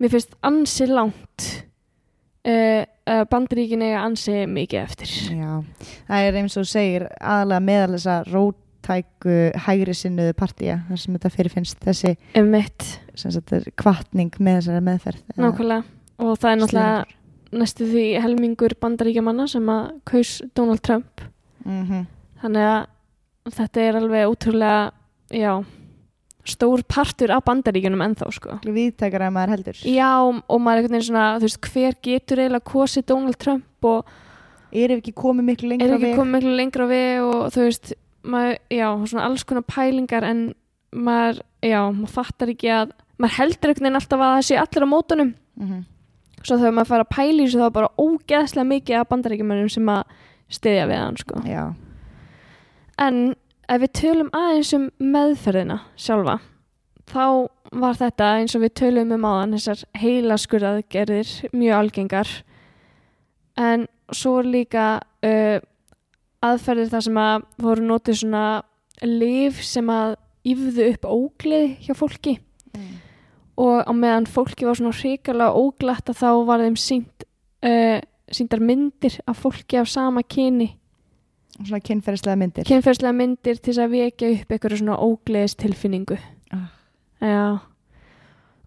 [0.00, 1.64] mér finnst ansi langt
[2.44, 2.84] uh, uh,
[3.30, 5.62] bandaríkin eiga ansi mikið eftir Já,
[6.08, 9.34] það er eins og segir aðalega meðal þessa róttæku
[9.66, 12.14] hægri sinnuðu partíja þar sem þetta fyrirfinnst þessi
[13.76, 15.22] kvartning með þessari meðferð.
[15.36, 15.84] nákvæmlega
[16.24, 17.04] og það er náttúrulega
[17.54, 21.20] næstu því helmingur bandaríkjamanna sem að kaus Donald Trump
[21.64, 22.06] Mhm.
[22.42, 24.92] þannig að þetta er alveg útrúlega
[25.30, 25.64] já,
[26.44, 29.78] stór partur af bandaríkjunum ennþá sko Miklu Víðtækara en maður heldur.
[29.84, 30.10] já,
[30.48, 34.04] og maður er einhvern veginn svona þú veist, hver getur eiginlega kosið Donald Trump og
[34.74, 37.92] Er ef ekki komið miklu lengra er ekki komið miklu lengra við og þú veist,
[38.26, 40.40] maður, já, svona alls konar pælingar en
[40.92, 42.90] maður, já, maður fattar ekki að
[43.22, 45.84] maður heldur einhvern veginn alltaf að það sé allir á mótunum Mhm.
[46.42, 49.70] svo þegar maður fara að pæla í þessu þá er bara ógeðslega mikið af bandaríkjumennum
[49.70, 50.02] sem að
[50.50, 51.40] styðja við hann sko.
[51.46, 51.62] Já,
[52.98, 53.34] en
[53.68, 56.40] ef við tölum aðeins um meðferðina sjálfa
[57.10, 62.30] þá var þetta eins og við tölum um áðan þessar heilaskurðaðgerðir mjög algengar.
[63.60, 64.86] En svo líka
[65.26, 65.58] uh,
[66.44, 68.46] aðferðir þar sem að voru notið svona
[69.04, 72.38] lif sem að yfðu upp óglið hjá fólki.
[72.74, 72.94] Mm.
[73.54, 77.22] og á meðan fólki var svona hrikalega óglatt að þá var þeim sínt,
[77.62, 80.72] uh, síntar myndir af fólki af sama kyni
[81.54, 82.64] svona kynferðislega myndir.
[82.68, 86.18] kynferðslega myndir til að vekja upp eitthvað svona ógleðis tilfinningu
[86.52, 86.68] Ah.
[87.22, 87.60] já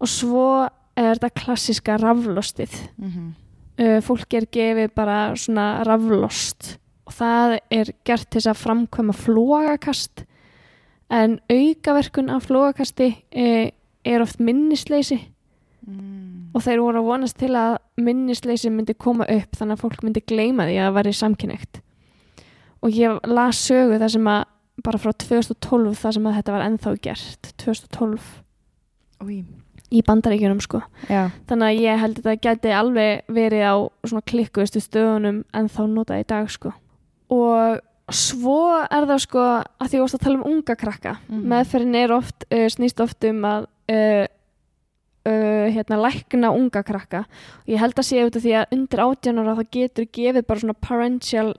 [0.02, 3.34] og svo er þetta klassiska raflostið Mhm.
[3.80, 10.26] uh, fólk er gefið bara svona raflost og það er gert til að framkvæma flógakast
[11.10, 13.70] en aukaverkun af flógakasti uh,
[14.06, 15.20] er oft minnisleysi
[15.88, 16.50] Mm.
[16.54, 20.20] og þeir voru að vonast til að minnisleysi myndi koma upp þannig að fólk myndi
[20.28, 21.80] gleyma því að það væri samkynneigt
[22.82, 24.44] og ég las sögu þar sem að
[24.86, 28.28] bara frá 2012 þar sem að þetta var ennþá gert 2012
[29.26, 29.40] Új.
[29.90, 30.84] í bandaríkjunum sko.
[31.10, 35.88] Já, þannig að ég held að þetta gæti alveg verið á svona klikkuðustu stöðunum ennþá
[35.90, 36.74] notað í dag sko.
[37.34, 37.82] Og
[38.14, 41.18] svo er það sko að því varst að tala um unga krakka.
[41.28, 41.46] Mhm.
[41.52, 44.26] meðferðin er oft, uh, snýst oft um að uh,
[45.28, 47.26] uh, hérna lækna unga krakka.
[47.66, 50.60] Og ég held að sé af því að undir 18 ára það getur gefið bara
[50.60, 51.56] svona parental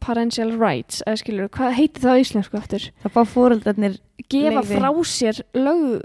[0.00, 2.84] parental rights, eða skilur, hvað heitir það á íslensku aftur?
[3.02, 3.98] það fá fóreldarnir,
[4.30, 4.76] Gefa Leyfi.
[4.78, 6.02] frá sér lög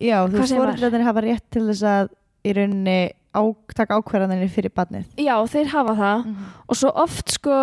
[0.00, 2.10] já, þú veist fóreldarnir hafa rétt til þess að
[2.48, 2.98] í rauninni
[3.34, 3.42] á,
[3.76, 5.06] taka ákvarðanir fyrir barnið.
[5.20, 6.28] Já, þeir hafa það
[6.70, 7.56] og svo oft sko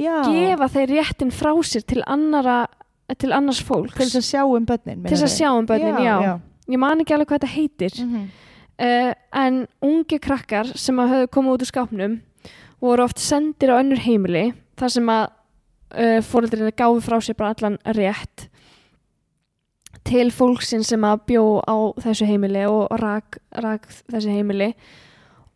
[0.00, 2.62] Já, gefa þeir réttin frá sér til annara
[3.20, 5.98] til annars fólks til þess að sjá um börnin til þess að sjá um börnin,
[6.00, 6.32] já, já.
[6.72, 8.22] ég man ekki alveg hvað þetta heitir Mhm.
[8.80, 12.14] uh, en ungi krakkar sem að höfðu komið út úr skápnum
[12.82, 14.48] voru oft sendir á önnur heimili
[14.80, 18.48] þar sem að uh, fóreldrinni gáfi frá sér bara allan rétt
[20.08, 24.72] til fólksinn sem að bjó á þessu heimili og rak, rak þessu heimili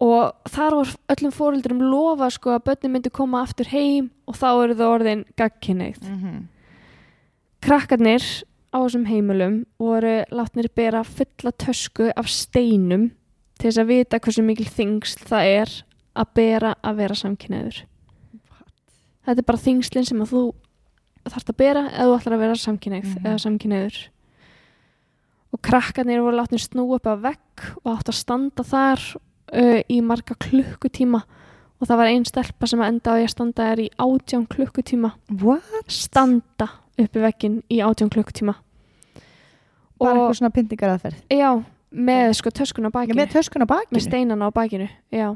[0.03, 4.47] og þar var öllum fóreldrum lofa sko að börnin myndi koma aftur heim og þá
[4.67, 6.37] eru það orðin gagkinnið Mhm.
[7.65, 8.23] krakkarnir
[8.71, 13.11] á þessum heimilum voru látnir bera fulla tösku af steinum
[13.59, 15.73] til þess að vita hversu mikil þingsl það er
[16.17, 17.83] að bera að vera samkynneður
[19.27, 20.43] þetta er bara þingslinn sem að þú
[21.27, 23.25] þarft að bera eða þú ætlar að vera samkynneið Mhm.
[23.27, 23.97] eða samkynneður
[25.55, 29.01] og krakkarnir voru látnir snúa upp að vegg og átt að standa þar
[29.55, 31.23] uh, í marga klukkutíma.
[31.81, 34.47] Og það var einn stelpa sem að enda á því að standa þær í átján
[34.53, 35.11] klukkutíma.
[35.41, 35.65] What?
[35.89, 38.55] standa uppi veggin í átján klukkutíma.
[39.97, 41.51] Bara eitthvað svona pyntingar aðferð já,
[41.95, 43.17] með sko töskun á Já, bakinu.
[43.23, 43.97] með töskun á bakinu?
[43.97, 45.29] Með steinana á bakinu já.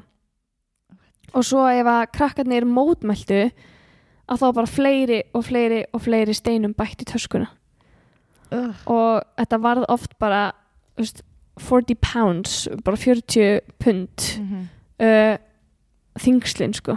[1.34, 3.50] Og svo ef að krakkarnir mótmæltu
[4.30, 7.48] að þá bara fleiri og fleiri og fleiri steinum bætt í töskuna
[8.52, 8.74] Ugh.
[8.86, 10.52] og þetta varð oft bara
[10.98, 11.22] veist,
[11.58, 14.68] 40 pounds bara 40 pund Mhm.
[15.00, 15.36] uh,
[16.18, 16.96] þingslinn sko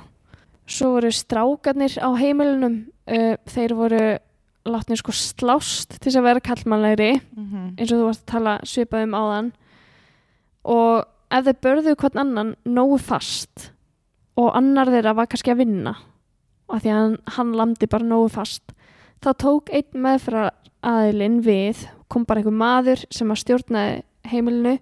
[0.65, 4.17] svo voru strákarnir á heimilunum uh, þeir voru
[4.65, 7.75] látnir sko slást til að vera kallmannlegri Mhm.
[7.77, 9.51] eins og þú varst að tala svipað um áðan
[10.65, 13.71] og ef þeir börðu hvern annan nógu fast
[14.39, 15.95] og annar þeirra var kannski að vinna.
[16.71, 18.75] Af því að hann, hann landi bara nógu fast.
[19.23, 20.49] Þá tók einn meðfra
[20.83, 23.97] aðilinn við kom bara einhver maður sem að stjórnaði
[24.31, 24.77] heimilinu.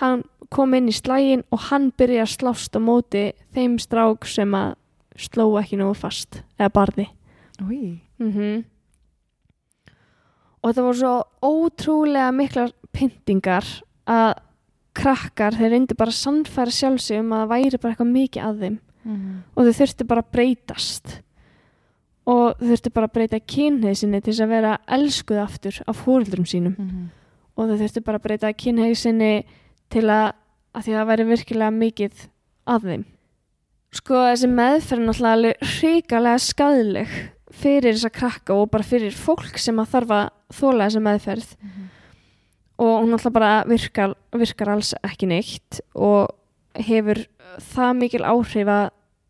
[0.00, 4.54] Hann kom inn í slægin og hann byrjaði að slást á móti þeim strák sem
[4.54, 4.76] að
[5.16, 7.10] sló ekki nógu fast eða barði.
[7.60, 8.64] Mm
[10.66, 11.14] og það voru svo
[11.46, 13.66] ótrúlega miklar pyntingar
[14.10, 14.32] að
[14.96, 18.62] krakkar, þeir reyndi bara að sannfæra sjálfsig um að það væri bara eitthvað mikið að
[18.64, 19.42] þeim Mhm.
[19.56, 21.20] og þau þurfti bara að breytast
[22.26, 26.00] og þau þurfti bara að breyta kynneið sinni til þess að vera elskuð aftur af
[26.04, 27.10] fóreldrum sínum Mhm.
[27.56, 29.44] og þau þurfti bara að breyta kynneið sinni
[29.90, 30.32] til að,
[30.74, 32.26] að því að það væri virkilega mikið
[32.66, 33.04] að þeim
[33.96, 37.08] sko þessi meðferð er náttúrulega hrikalega skadleg
[37.56, 41.84] fyrir þessa krakka og bara fyrir fólk sem að þarf að þóla þessa meðferð Mhm.
[42.78, 46.28] og hún náttúrulega bara virkar, virkar alls ekki neitt og
[46.84, 47.20] hefur
[47.72, 48.86] það mikil áhrif að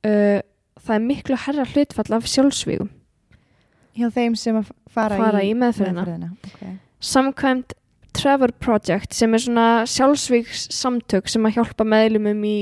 [0.06, 0.40] uh,
[0.86, 2.90] það er miklu herra hlutfall af sjálfsvígum
[3.96, 6.04] hjá þeim sem að fara, Fara í meðferðina.
[6.04, 6.30] meðferðina.
[6.52, 6.74] Okay.
[7.00, 7.72] samkvæmt
[8.16, 12.56] Trevor Project sem er svona sjálfsvígs samtök sem að hjálpa meðlumum í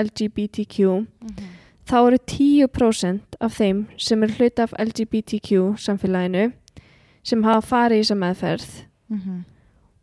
[0.00, 1.04] LGBTQ
[1.88, 6.50] þá eru 10% af þeim sem er hluta af LGBTQ samfélaginu
[7.28, 8.68] sem hafa farið í þessa meðferð
[9.08, 9.44] Mhm.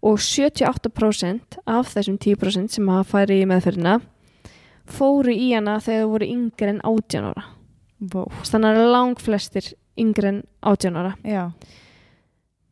[0.06, 3.96] Og 78% af þessum 10% sem hafa farið í meðferðina
[4.86, 7.46] fóru í hana þegar þau voru yngri en 18 ára
[8.14, 8.26] Vó.
[8.46, 11.46] þannig að lang flestir yngri en 18 ára Já.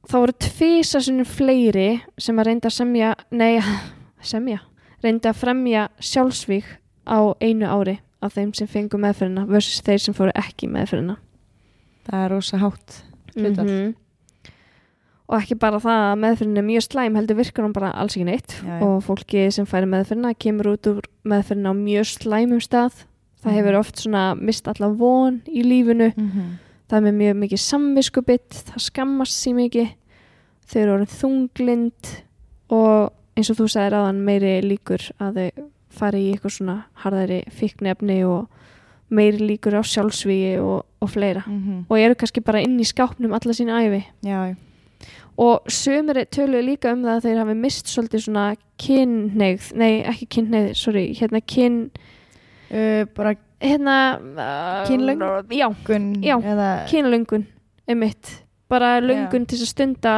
[0.06, 1.88] þá voru tvisa svona fleiri
[2.22, 3.58] sem að reynda að semja nei,
[4.34, 4.62] semja
[5.04, 6.70] reynda að fremja sjálfsvík
[7.10, 11.18] á einu ári af þeim sem fengu meðferðina versus þeir sem fóru ekki meðferðina
[12.04, 12.96] Það er rosa hátt.
[13.34, 13.66] hlutfall.
[13.70, 13.92] Mhm.
[15.30, 18.26] Og ekki bara það að meðferðin er mjög slæm heldur virkar hún bara alls ekki
[18.28, 18.84] neitt Já, já.
[18.84, 22.94] og fólki sem færi meðferðina kemur út úr meðferðina á mjög slæmum stað
[23.44, 23.56] það Mhm.
[23.58, 26.60] hefur oft svona mist alla von í lífinu Mhm.
[26.90, 29.90] það er með mjög mikið samviskubitt það skammast sér mikið
[30.68, 32.24] þau eru orðin þunglind
[32.70, 37.44] og eins og þú sagðir aðan meiri líkur að þau fari í eitthvað svona harðari
[37.50, 38.48] fíknefni og
[39.14, 41.86] meiri líkur á sjálfsvíi og, og fleira Mhm.
[41.90, 44.56] og eru kannski bara inn í skápnum alla sína æfi Já, já.
[45.38, 48.48] Og sömur töluðu líka um það að þeir hafi mist svolítið svona
[48.84, 51.80] kynneigð, nei ekki kynneigð, sorry, hérna kyn
[52.74, 55.46] Uh, bara hérna uh, Kynlöngun?
[55.52, 55.68] Já,
[56.24, 57.44] Já, eða kynlöngun
[57.86, 58.32] einmitt,
[58.68, 60.14] bara löngun til þess að stunda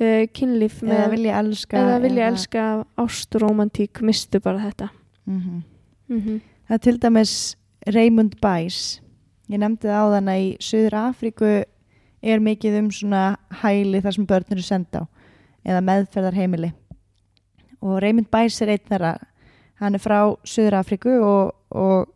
[0.00, 2.64] uh, kynlíf eða með, vilja elska eða vilja elska
[2.98, 4.90] ást og romantík, mistu bara þetta.
[5.26, 5.62] Mhm.
[6.08, 7.32] mm Það er til dæmis
[7.94, 8.78] Raymond Bæs
[9.46, 11.50] ég nefndi það á þann að í Suður Afríku
[12.26, 13.22] er mikið um svona
[13.62, 15.04] hæli þar sem börn eru senda á
[15.66, 16.72] eða meðferðarheimili
[17.82, 19.14] og Raymond Bæs er einn þeirra
[19.82, 22.06] hann er frá Suður Afríku og, og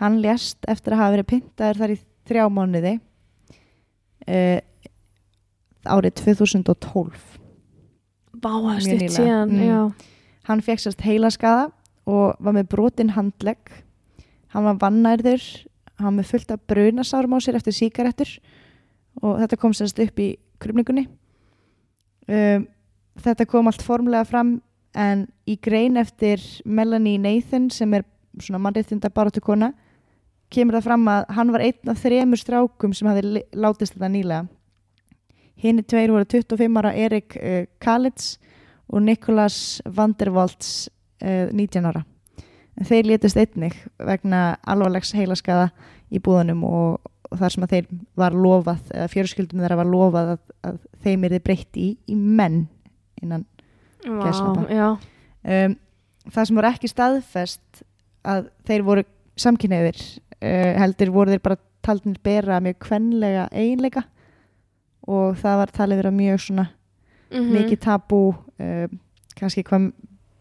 [0.00, 2.96] hann lést eftir að hafa verið pyntaður þar í þrjá mánuði
[4.28, 4.60] uh,
[5.84, 7.34] árið 2012
[8.44, 9.16] Vá, það er Mjög stutt nýlega.
[9.16, 9.92] síðan Mm.
[10.44, 11.70] Hann fekk sérst heilaskaða
[12.04, 13.70] og var með brotin handlegg.
[14.52, 15.44] Hann var vannærður,
[15.96, 18.28] hann var með fullt af brunasárum á sér eftir síkaretur
[19.22, 21.06] og þetta kom sérst upp í krumningunni
[22.28, 22.66] um,
[23.22, 24.58] þetta kom allt formulega fram
[24.94, 28.06] en í grein eftir Melanie Nathan sem er
[28.40, 29.72] svona mannréttinda baráttu kona
[30.54, 34.46] kemur það fram að hann var einn af þremur strákum sem hafi látist þetta nýlega.
[35.60, 38.36] Hini tveir voru 25 ára Erik uh, Kalitz
[38.90, 40.90] og Nikolas Vandervolts
[41.22, 42.04] uh, 19 ára.
[42.74, 45.68] En þeir létust einnig vegna alvarlegs heilaskaða
[46.10, 46.98] í búðunum og,
[47.34, 47.88] og þar sem að þeir
[48.22, 52.14] var lofað eða fjörskildum þeirra var lofað að, að þeim er þið breytt í, í
[52.16, 52.60] menn
[53.22, 53.44] innan
[54.70, 54.88] já,
[55.66, 55.76] um,
[56.30, 57.84] það sem voru ekki staðfest
[58.24, 59.04] að þeir voru
[59.40, 60.00] samkynniðir
[60.38, 64.04] uh, heldur voru þeir bara taldnir bera mjög kvenlega eiginleika
[65.10, 66.68] og það var talið vera mjög svona
[67.34, 67.48] Mhm.
[67.50, 68.18] mikið tabú
[68.62, 68.98] um,
[69.34, 69.88] kannski hvað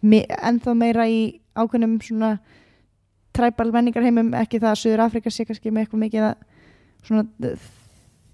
[0.06, 2.36] mi- ennþá meira í ákveðnum svona
[3.34, 6.36] træbal menningarheimum ekki það að Suður Afrika sé kannski með eitthvað mikið að
[7.04, 7.54] svona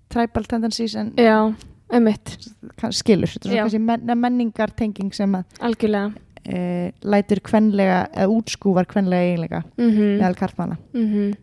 [0.10, 1.54] træbal tendencies en já,
[2.92, 3.36] skilur,
[3.80, 5.62] men menningartenging sem að
[6.46, 10.78] e, lætur kvenlega eða útskúvar kvenlega eiginlega mm meðal kartmanna.
[10.94, 11.36] -hmm.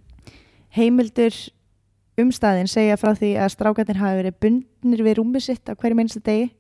[0.76, 1.34] Heimildur
[2.20, 6.20] umstæðin segja frá því að strákarnir hafi verið bundnir við rúmið sitt á hverju minnsta
[6.20, 6.50] degi.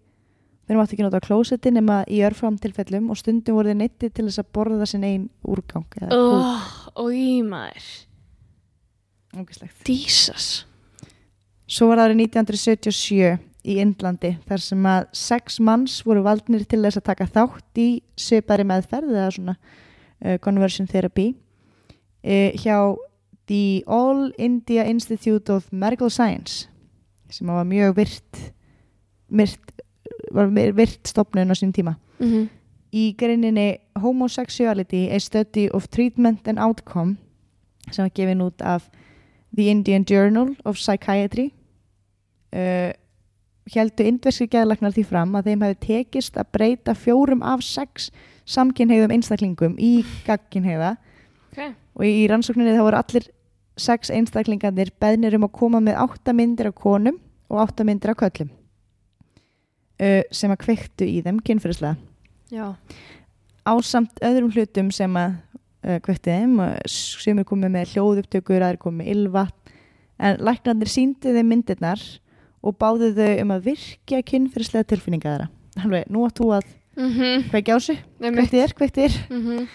[0.66, 4.26] Þeir máttu ekki nota klósetti nema í örfram tilfellum og stundum voru þeir neytti til
[4.26, 6.42] þess að borða sinn einn úrgang eða kúk.
[6.42, 8.05] oh, og í maður
[9.86, 10.66] Jesus.
[11.66, 17.00] Svo var árið 1977 í Indlandi þar sem að sex manns voru valdnir til þess
[17.00, 22.94] að taka þátt í svipari meðferð eða svona uh, conversion therapy uh, hjá
[23.50, 26.68] The All India Institute of Medical Science
[27.30, 28.38] sem var mjög virt,
[29.26, 29.72] virt
[30.30, 31.96] var virt stopnun á sín tíma.
[32.18, 32.48] Mm -hmm.
[32.92, 37.16] í greininni Homosexuality a Study of Treatment and Outcome
[37.90, 38.88] sem var gefin út af
[39.56, 41.50] The Indian Journal of Psychiatry
[42.52, 42.92] uh,
[43.74, 48.10] heldu indverski geðlagnar því fram að þeim hefði tekist að breyta fjórum af sex
[48.46, 50.92] samkynheiðum einstaklingum í gagginheiða
[51.50, 51.72] okay.
[51.96, 53.26] og í rannsókninni þá voru allir
[53.76, 57.18] sex einstaklingarnir beðnir um að koma með átta myndir af konum
[57.50, 61.96] og átta myndir af köllum uh, sem að kveiktu í þeim kynfyrirslega
[62.54, 62.70] já,
[63.66, 65.40] ásamt öðrum hlutum sem að
[65.86, 69.74] uh, kveiktu þeim og sumir komið með hljóðupptökur, aðrir komið með ylvatn
[70.26, 72.02] en læknarnir síndu þeim myndirnar
[72.66, 75.48] og báðu þau um að virkja kynfyrirslega tilfinninga þeirra.
[75.84, 77.48] Alveg, nú átt þú að mm -hmm.
[77.50, 78.38] kveikja á sig einmitt.
[78.38, 79.14] Kveikti þér, kveikti þér.
[79.30, 79.66] Mm -hmm.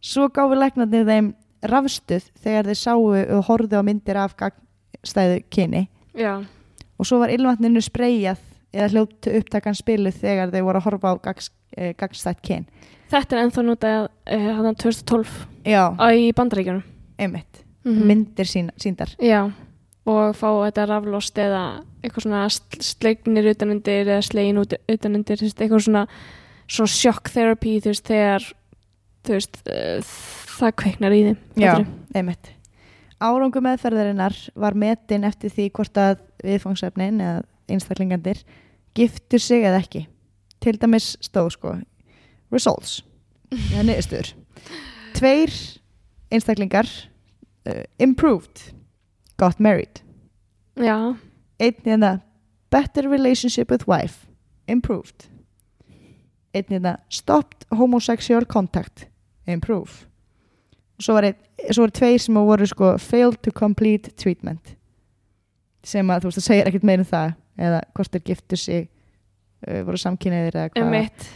[0.00, 3.00] svo gáfi læknarnir þeim rafstuð þegar þeir sáu
[3.36, 5.88] og horfðu á myndir af gagnstæðu kyni.
[6.14, 6.44] Já,
[6.98, 8.38] og svo var ylvatninu spreyjað
[8.72, 11.94] eða hljótt upptakan spiluð þegar þeir voru að horfa á gags, eh,
[12.42, 12.66] kyn.
[13.10, 13.62] Þetta er ennþá
[14.54, 16.84] hann 2012 já, á í bandaríkjunum.
[17.20, 19.50] Einmitt, mm myndir sín, síndar já,
[20.08, 26.06] og fá þetta raflost eða eitthvað svona sl- slegnir utanundir eða slegin utanundir eitthvað svona,
[26.68, 28.46] svona shock therapy þú veist, þegar
[29.26, 30.14] þú veist, uh,
[30.60, 31.74] það kveiknar í þeim Já.
[32.14, 32.52] einmitt.
[33.20, 38.40] Árangu meðferðarinnar var metin eftir því hvort að viðfangsefnin eða einstaklingandir
[38.96, 40.06] giftur sig eða ekki.
[40.60, 41.76] Til dæmis stóð sko
[42.52, 43.02] results
[43.50, 44.39] eða niðurstöður
[45.20, 45.52] tveir
[46.32, 46.88] einstaklingar
[47.68, 48.72] uh, improved
[49.40, 50.00] got married.
[50.76, 51.16] Já,
[51.60, 52.20] einn hérna
[52.70, 54.26] better relationship with wife
[54.68, 55.28] improved.
[56.54, 59.08] Einn hérna stopped homosexual contact
[59.46, 60.06] improve.
[60.98, 61.32] Og svo var,
[61.76, 64.76] var tveir sem voru sko failed to complete treatment.
[65.84, 68.88] Sem að þú veist það segir ekkert meira um það eða hvort þeir giftu sig
[69.66, 71.30] uh, voru samkynniðir eða hvað.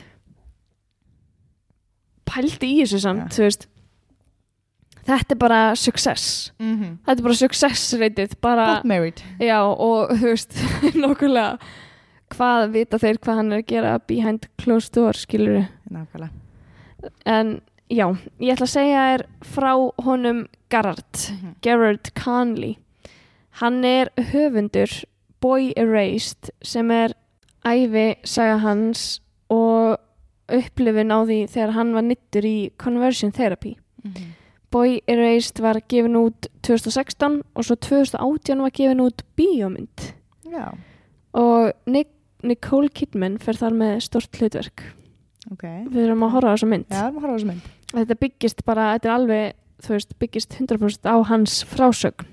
[2.24, 3.36] Pældi í þessu samt, Já.
[3.36, 3.66] þú veist
[5.06, 6.96] þetta er bara success mm -hmm.
[7.06, 10.54] þetta er bara success reytið got married já og þú veist
[11.04, 11.58] nokkulega
[12.34, 16.30] hvað vita þeir hvað hann er að gera behind closed doors skilur nákvæmlega
[17.26, 17.60] en
[17.90, 19.72] já, ég ætla að segja þér frá
[20.04, 21.54] honum Gerard Mhm.
[21.62, 22.76] Gerard Conley
[23.60, 25.04] hann er höfundur
[25.40, 27.12] Boy Erased sem er
[27.64, 29.20] æfi saga hans
[29.50, 29.98] og
[30.48, 34.34] upplifin á því þegar hann var nittur í conversion therapy Mhm.
[34.74, 40.10] Boy Erased var gefin út 2016 og svo 2018 var gefin út bíómynd.
[40.50, 40.74] Já,
[41.34, 42.10] og Nic
[42.44, 44.84] Nicole Kidman fer þar með stort hlutverk.
[45.52, 45.64] Ok.
[45.88, 46.86] Við erum að horfa á þessa mynd.
[46.92, 47.68] Já, horfa á þessu mynd.
[47.94, 52.30] Þetta byggist bara, þetta er alveg veist, byggist 100% á hans frásögn.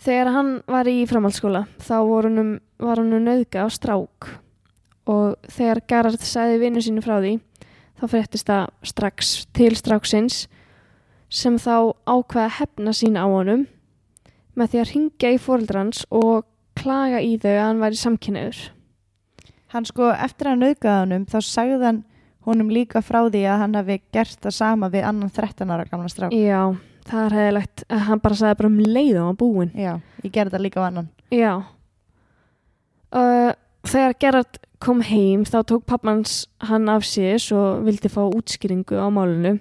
[0.00, 4.30] Þegar hann var í framhaldsskóla þá hann, var hann nöðga á strák.
[5.10, 7.34] Og þegar Gerard sagði vinnu sínu frá því
[8.00, 10.40] þá fréttist það strax til stráksins
[11.30, 13.66] sem þá ákveða hefna sín á honum
[14.58, 16.46] með því að ringja í fóreldrans og
[16.80, 18.60] klaga í þau að hann væri samkynniður.
[19.70, 22.04] Hann sko, eftir að honum, þá sagði hann
[22.48, 26.10] honum líka frá því að hann hafi gert það sama við annan 13 ára gamla
[26.10, 26.34] strák.
[26.34, 26.74] Já,
[27.06, 29.72] það er hefðilegt að hann bara sagði bara um leið og hann búinn.
[29.76, 29.92] Já,
[30.24, 31.10] ég gerði það líka á annan.
[31.30, 31.52] Já.
[33.10, 33.52] Uh,
[33.90, 39.10] þegar Gerard kom heim þá tók pappans hann af sér og vildi fá útskýringu á
[39.12, 39.58] málunu.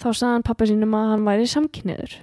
[0.00, 2.14] Þá sagði hann pappa sínum að hann væri samkynniður.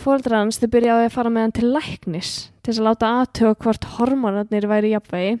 [0.00, 2.32] Fóldra hans þau byrjaði að fara með hann til læknis
[2.64, 5.38] til að láta aðtöga hvort hormonarnir væri í jafnvægi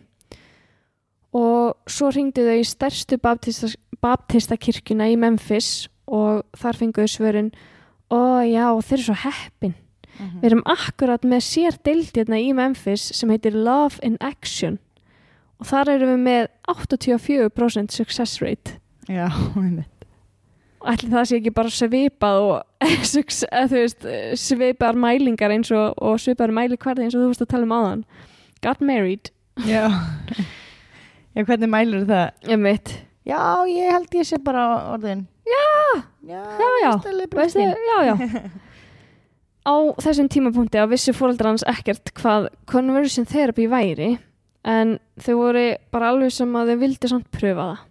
[1.40, 3.70] og svo ringdu þau í stærstu baptista,
[4.02, 7.52] baptista kirkjuna í Memphis og þar fenguðu svörin
[8.10, 9.76] og já, þeir eru svo heppin
[10.20, 10.40] Mhm.
[10.42, 14.78] Við erum akkurat með sér deild hérna í Memphis sem heitir Love in Action
[15.60, 18.76] og þar erum við með 84% success rate
[19.08, 20.04] Já, einmitt.
[20.84, 22.62] ætli það sé ekki bara svipað og
[23.72, 24.06] veist,
[24.40, 28.04] svipaðar mælingar eins og, og svipaðar mælikvarði eins og þú veist að tala um áðan
[28.60, 29.30] Got married,
[29.64, 29.88] Já.
[31.32, 32.26] Já, hvernig mælur það?
[32.48, 32.90] ég veit
[33.28, 34.62] Já, ég held ég sé bara
[34.94, 35.26] orðin.
[35.46, 36.92] Já, Já, Já, já.
[37.36, 38.14] veistu, já, já
[39.68, 44.14] Á þessum tímapunkti á vissi fóreldrar hans ekkert hvað conversion therapy væri
[44.64, 47.86] en þau voru bara alveg sem að þau vildi samt pröfa það.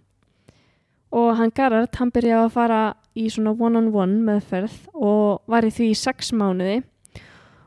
[1.10, 2.80] Og hann Garrett, hann byrjaði að fara
[3.18, 6.82] í svona one-on-one meðferð og var í því í sex mánuði.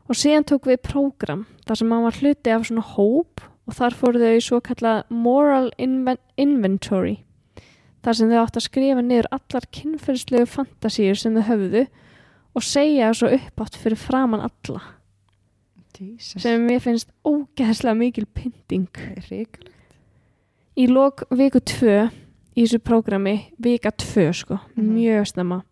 [0.08, 3.96] Og síðan tók við prógram þar sem hann var hluti af svona hóp og þar
[3.96, 7.18] fóru þau í svo kallað moral inven inventory
[8.04, 11.84] þar sem þau átt að skrifa niður allar kynferðslegu fantasíur sem þau höfðu
[12.54, 14.82] og segja svo uppátt fyrir framann alla
[16.00, 16.42] Jesus.
[16.42, 18.88] sem mér finnst ógeðslega mikil pynting
[20.76, 22.10] í lok viku 2
[22.54, 24.94] í þessu prógrami, vika 2 sko, Mhm.
[24.94, 25.62] mjög snemma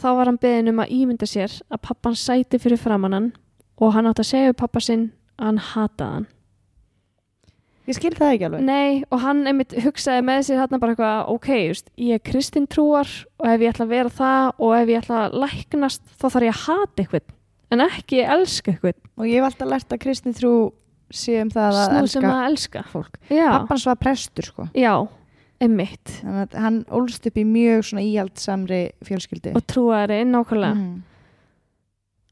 [0.00, 3.32] þá var hann beðin um að ímynda sér að pappan sæti fyrir framann hann
[3.78, 6.26] og hann átt að segja pappa sinn að hann hataði hann
[7.90, 8.62] Ég skil það ekki alveg.
[8.68, 12.68] Nei, og hann einmitt hugsaði með sér hérna bara eitthvað, ok, just, ég er kristin
[12.70, 13.10] trúar
[13.40, 16.46] og ef ég ætla að vera það og ef ég ætla að læknast þá þarf
[16.46, 17.36] ég að hata eitthvað
[17.70, 20.52] en ekki elska eitthvað Og ég hef alltaf lært að kristni trú
[21.10, 23.16] sé um það að sem elska að elska fólk.
[23.30, 24.68] Já, Pappans var prestur sko.
[24.74, 24.94] já,
[25.60, 29.54] einmitt Þannig að hann ólst upp í mjög svona íhaldsamri fjölskyldu.
[29.58, 31.02] og trúari nákvæmlega Mhm.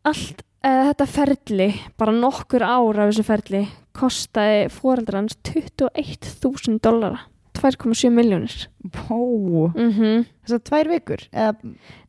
[0.09, 3.61] allt þetta ferli, bara nokkur ár af þessu ferli,
[3.98, 7.20] kostaði fóreldrans 21.000 dollara
[7.59, 9.68] 2,7 miljónir Bó.
[9.74, 11.24] mm Þessar tvær vikur?
[11.32, 11.56] Eða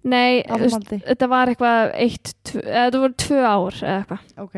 [0.04, 1.00] Nei, áframaldi?
[1.08, 4.56] þetta var eitthvað eitt, eða þetta voru tvö ár eða eitthvað Ok.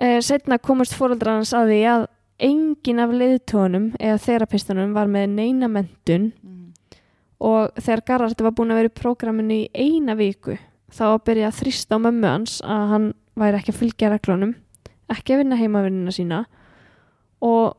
[0.00, 2.06] Eh, Setna komast fóreldrar hans að því að
[2.40, 6.72] engin af leiðtónum eða þerapistunum var með neina mentun Mhm.
[7.40, 10.56] og þegar Garrard var búin að vera í prógraminu í eina viku
[10.94, 13.08] þá að byrja að þrýsta á mömmu hans að hann
[13.40, 14.54] væri ekki að fylgja reglunum
[15.10, 16.40] ekki að vinna heimavinnina sína
[17.42, 17.76] og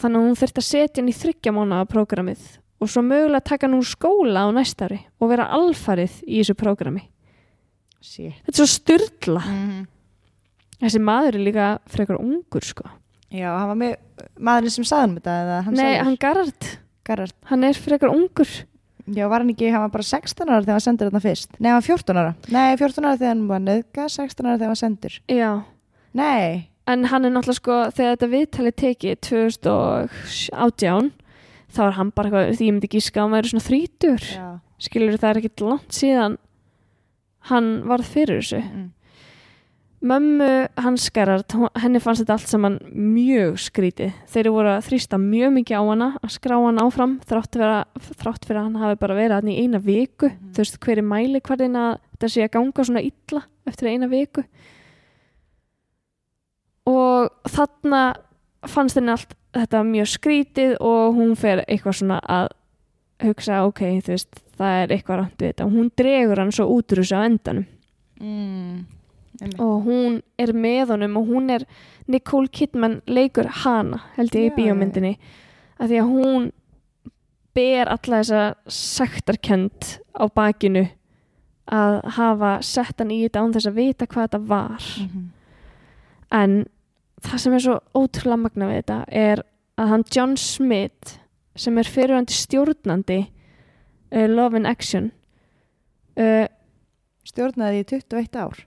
[0.00, 2.44] þannig að hún þurfti að setja hann í þryggja mánaða prógramið
[2.82, 7.04] og svo mögulega taka hann úr skóla á næstari og vera alfarið í þessu prógrami
[8.04, 8.34] Shit.
[8.44, 9.82] þetta er svo styrla Mm
[10.84, 12.84] þessi maður er líka frekar ungur sko
[13.32, 13.92] Já, hann var með
[14.36, 16.04] maðurinn sem saði hann þetta Nei, sjálfur?
[16.04, 16.66] hann Garrard,
[17.08, 17.32] Garðar.
[17.48, 18.50] hann er frekar ungur
[19.12, 21.50] Já, var hann ekki, hann var bara 16 ára þegar hann sendur þarna fyrst.
[21.60, 22.34] Nei, hann var 14 ára.
[22.54, 25.18] Nei, 14 ára þegar hann var nöðga, 16 ára þegar hann sendur.
[25.28, 25.50] Já,
[26.14, 26.68] Nei.
[26.86, 31.12] en hann er náttúrulega sko þegar þetta viðtali tekið 2018
[31.74, 34.26] þá er hann bara eitthvað, því ég myndi gíska að hann væri svona þrítur
[34.84, 36.36] skilur það er ekkit langt síðan
[37.50, 38.90] hann varð fyrir þessu Mm.
[40.04, 40.48] Mömmu
[40.84, 44.12] hans Gerard, hún- henni fannst þetta allt saman mjög skrítið.
[44.28, 47.56] Þeir voru að þrýsta mjög mikið á hana að skrá hann áfram þrátt,
[48.44, 50.30] fyrir að hann hafi bara verið hann í eina viku.
[50.52, 54.08] Þú veist hver er mæli hverðin að þetta sé að ganga svona illa eftir eina
[54.08, 54.44] viku?
[56.86, 58.02] Og þarna
[58.68, 62.48] fannst henni allt þetta mjög skrítið og hún fer eitthvað svona að
[63.24, 65.64] hugsa ok, þú veist, það er eitthvað rátt við þetta.
[65.64, 67.66] Og hún dregur hann svo út úr þessu á endanum.
[68.20, 68.84] Mm.
[69.40, 69.60] Einmitt.
[69.60, 71.64] og hún er með honum og hún er
[72.06, 75.16] Nicole Kidman leikur hana held ég í Já, bíómyndinni
[75.80, 76.52] að því að hún
[77.54, 80.84] ber alla þessa sektarkend á bakinu
[81.70, 85.24] að hafa sett hann í þetta án þess að vita hvað þetta var Mhm.
[86.32, 86.56] en
[87.24, 89.42] það sem er svo ótrúlega magna við þetta er
[89.78, 91.18] að hann John Smith
[91.56, 93.20] sem er fyrirhandi stjórnandi
[94.12, 95.10] uh, Love in Action
[96.18, 96.46] uh,
[97.24, 98.58] Stjórnaði í 21 ár.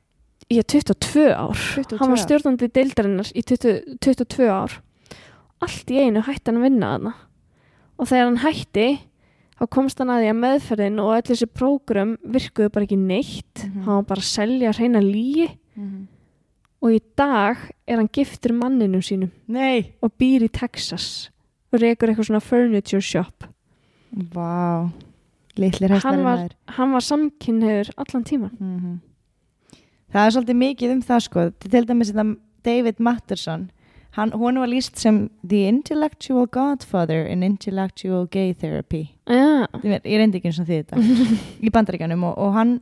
[0.47, 1.61] Í 22 ár.
[1.75, 4.77] 22 hann var stjórnandi deildarinnar í 20, 22 ár.
[5.63, 7.13] Allt í einu hætti hann að vinna þarna.
[7.97, 8.87] Og þegar hann hætti
[9.57, 13.65] þá komst hann að því að meðferðin og öll þessi prógram virkuðu bara ekki neitt.
[13.65, 13.81] Mhm.
[13.87, 15.49] hann var bara að selja hreina lígi
[16.81, 19.31] og í dag er hann giftur manninum sínum.
[19.47, 21.29] Nei, og býr í Texas.
[21.73, 23.43] Og rekur eitthvað svona furniture shop.
[24.13, 24.91] Vá.
[25.57, 28.99] Litlir hann hestar var, hann var samkynniður allan tíman mm
[30.13, 31.47] Það er svolítið mikið um það sko.
[31.63, 32.27] Til dæmis þetta
[32.67, 33.67] David Matterson
[34.17, 39.13] hann, hún var líst sem the intellectual godfather in intellectual gay therapy.
[39.29, 41.01] Ég ég reyndi ekki eins og því þetta.
[41.65, 42.77] Í bandaríkanum og, og hann,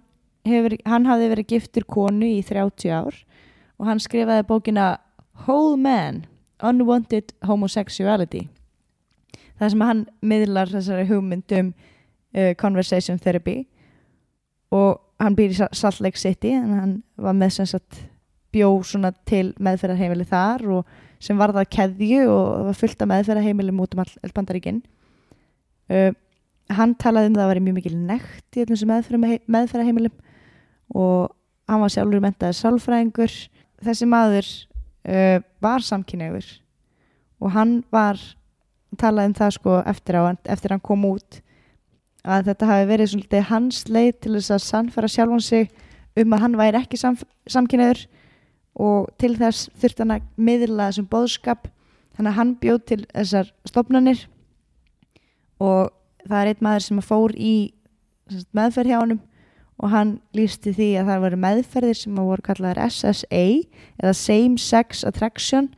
[0.48, 3.20] hefur, hann hafði verið giftur konu í 30 ár
[3.76, 4.96] og hann skrifaði bókina
[5.46, 6.24] Whole Man,
[6.64, 8.46] Unwanted Homosexuality.
[9.60, 13.66] Það sem hann miðlar þessari hugmyndum uh, conversation therapy.
[14.72, 18.02] Og hann býr í Sa- Salt Lake City en hann var með sem sagt
[18.56, 20.94] bjó svona til meðferðarheimili þar og
[21.24, 24.82] sem var það keðju og var fullt af meðferðarheimili út um all, all bandaríkin.
[25.92, 26.12] Uh,
[26.74, 28.94] hann talaði um það að það væri mjög mikil nekt í öllum sem
[29.56, 30.16] meðferðarheimilum
[30.96, 31.34] og
[31.70, 33.36] hann var sjálfur mentaði sálfræðingur.
[33.86, 34.50] Þessi maður
[35.10, 36.48] uh, var samkynnegur
[37.44, 38.20] og hann var
[39.00, 40.24] talaði um það sko eftir á
[40.56, 41.42] eftir hann kom út
[42.26, 45.70] að þetta hafi verið svolítið hans leið til þess að sannfæra sjálfan sig
[46.18, 47.18] um að hann væri ekki sam,
[47.48, 48.06] samkynnegur
[48.76, 51.70] og til þess þurfti hann að miðla þessum bóðskap
[52.16, 54.26] þannig að hann bjóð til þessar stofnanir
[55.64, 55.94] og
[56.26, 57.56] það er einn maður sem fór í
[58.56, 59.22] meðferð hjá honum
[59.76, 63.46] og hann lísti því að það voru meðferðir sem voru kallaðar SSA
[64.00, 65.70] eða Same Sex Attraction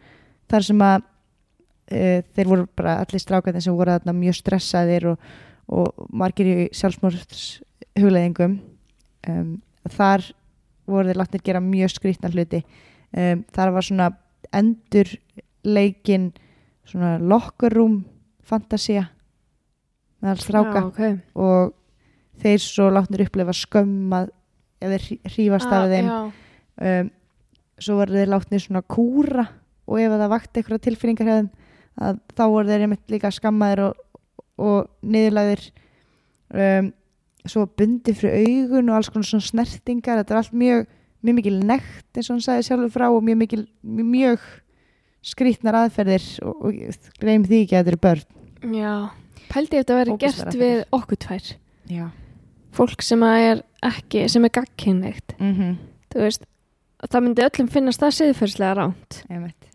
[0.52, 5.30] þar sem að uh, þeir voru bara allir strákandi sem voru mjög stressaðir og,
[5.68, 7.62] og margir í sjálfsmórts
[7.98, 8.60] hugleðingum
[9.28, 9.58] um,
[9.92, 10.24] þar
[10.88, 12.62] voru þeir látnir gera mjög skrýtna hluti.
[13.12, 14.12] Um, þar var svona
[14.56, 15.12] endur
[15.68, 16.32] leikin
[16.88, 18.02] svona locker room
[18.48, 19.10] fantasía
[20.24, 20.80] meðal stráka.
[20.80, 21.20] Já, okay.
[21.36, 21.76] og
[22.42, 24.32] þeir svo látnir upplefa skömm að
[24.84, 25.00] eða
[25.34, 26.10] hrífast af þeim.
[26.10, 26.20] já,
[27.02, 27.14] um,
[27.78, 29.48] svo voru þeir látnir svona kúra
[29.88, 31.50] og ef það vakti eitthvað tilfinningar hefðum
[32.38, 34.02] þá voru þeir einmitt líka skammaðir og,
[34.58, 35.66] og niðurlæðir
[36.54, 36.94] um,
[37.48, 40.22] svo bundi fyrir augun og alls konar svona snertingar.
[40.22, 40.88] Þetta er allt mjög,
[41.24, 44.48] mjög mikil nekt eins og hann sagði sjálfur frá og mjög mikil mjög, mjög
[45.28, 48.28] skrýtnar aðferðir og, og gleym því ekki að þetta eru börn.
[48.74, 48.94] Já.
[49.48, 51.50] pældi að þetta verið Ógeðslegar gert við okkur tvær.
[51.92, 52.06] Já.
[52.78, 55.76] Fólk sem að er ekki, sem er gagkinnlegt mm -hmm.
[56.14, 56.48] þú veist,
[57.06, 59.20] það myndi öllum finnast það siðferðslega ránt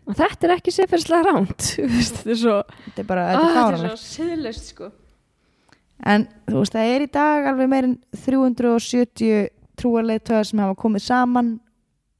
[0.03, 1.69] og þetta er ekki siðferðslega ránt
[2.09, 4.91] þetta er svo þetta er bara Ah, þetta er þetta er svo siðlust sko.
[6.03, 9.45] En þú veist, það er í dag alveg meirinn 370
[9.79, 11.53] trúarleitöðar sem hafa komið saman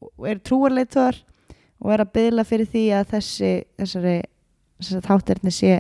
[0.03, 1.19] og eru trúarleitöðar
[1.83, 3.51] og er að byðla fyrir því að þessi
[3.81, 4.15] þessari,
[4.79, 5.73] þessari þátterni sé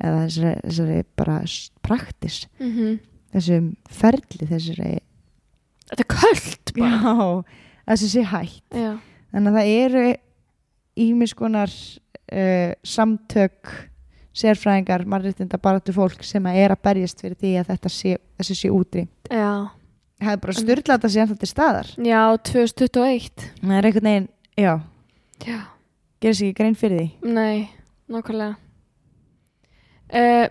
[0.00, 1.36] eða þessari, þessari bara
[1.84, 2.96] praktis mm -hmm.
[3.36, 3.68] þessum
[4.00, 4.90] ferli þessari
[5.90, 6.96] þetta er köld bara.
[6.96, 7.44] Já,
[7.90, 8.62] þessi sé hætt.
[8.74, 8.92] Já,
[9.32, 10.04] þannig að það eru
[11.06, 13.72] ímis konar uh, samtök
[14.36, 18.56] sérfræðingar, mannréttinda baráttu fólk sem að er að berjast fyrir því að þetta sé, þessi
[18.58, 19.52] sé útrý já,
[20.16, 21.88] Það er bara styrla þetta ennþá til staðar.
[22.00, 24.74] já 2021 Það er einhvern veginn, já,
[25.44, 25.58] já,
[26.20, 27.32] gerir sér ekki grein fyrir því.
[27.32, 27.68] nei,
[28.12, 28.56] nákvæmlega.
[30.06, 30.46] Uh,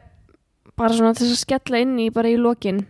[0.76, 2.82] bara svona þess að skella inn í bara í lokin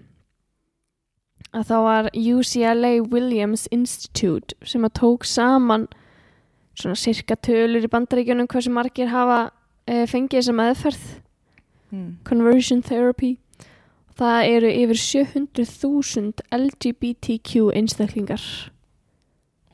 [1.56, 5.88] að þá var UCLA Williams Institute sem að tók saman
[6.76, 9.38] svona cirka tölur í bandaríkjunum hversu margir hafa
[9.88, 11.06] uh, fengið þessa meðferð
[11.94, 12.16] Mm.
[12.26, 13.36] conversion therapy
[14.18, 18.42] það eru yfir 700.000 LGBTQ einstaklingar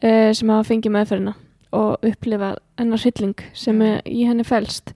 [0.04, 1.34] uh, sem hafa fengið meðferðina
[1.72, 3.88] og upplifa hennar hrylling sem Mm.
[3.88, 4.92] er í henni felst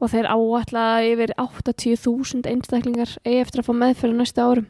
[0.00, 4.66] og þeir að yfir 80.000 einstaklingar eigi eftir að fá meðferð næsta árum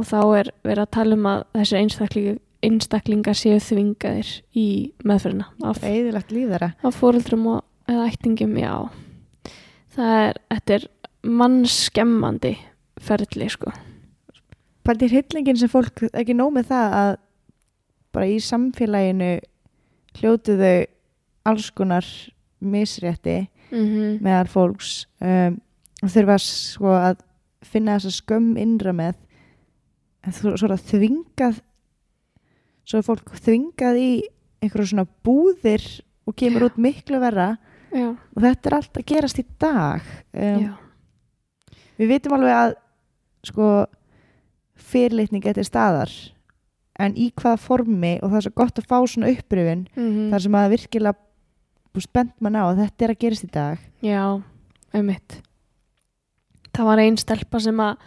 [0.00, 4.66] og þá er verið að tala um að þessir einstaklingar, einstaklingar séu þvingaðir í
[5.04, 5.50] meðferðina
[6.82, 8.74] af fóreldrum og eða ættingum, já.
[9.94, 10.86] Það er, þetta er
[11.40, 12.52] mannskemmandi
[13.00, 13.72] ferli, sko.
[14.86, 17.10] Pældi hryllingin sem fólk, ekki nóg með það að
[18.14, 19.32] bara í samfélaginu
[20.18, 20.76] hljótu þau
[21.50, 22.06] alls konar
[22.60, 24.20] misrétti mm -hmm.
[24.24, 25.06] meðal fólks.
[25.20, 25.60] Um,
[26.02, 27.20] þurfa sko að
[27.62, 29.14] finna þessa skömm innra með
[30.26, 31.60] en þú er það þvingað
[32.90, 34.10] svo er fólk þvingað í
[34.60, 35.84] einhverjum svona búðir
[36.28, 37.54] og kemur út miklu verra.
[37.90, 40.04] Já, og þetta er allt að gerast í dag.
[40.34, 40.68] Um,
[41.98, 42.76] við vitum alveg að
[43.50, 43.70] sko
[44.90, 46.12] fyrirlitning getur staðar.
[47.00, 50.44] En í hvaða formi og það er svo gott að fá svona uppröfin mm þar
[50.44, 53.86] sem að virkilega spennt mann á að þetta er að gerast í dag.
[54.04, 54.24] Já
[54.94, 55.40] einmitt.
[56.70, 58.04] Það var einn stelpa sem að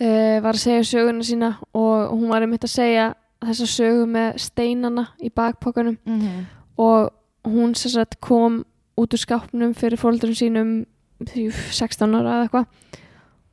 [0.00, 3.08] uh, var að segja söguna sína og hún var einmitt að segja
[3.44, 5.98] þessa sögu með steinana í bakpokanum.
[6.04, 6.46] Mm -hmm.
[6.78, 7.10] og
[7.44, 8.64] hún sagt kom
[8.98, 10.86] út úr skápnum fyrir fóldurum sínum
[11.22, 12.66] því 16 ára eða eitthvað.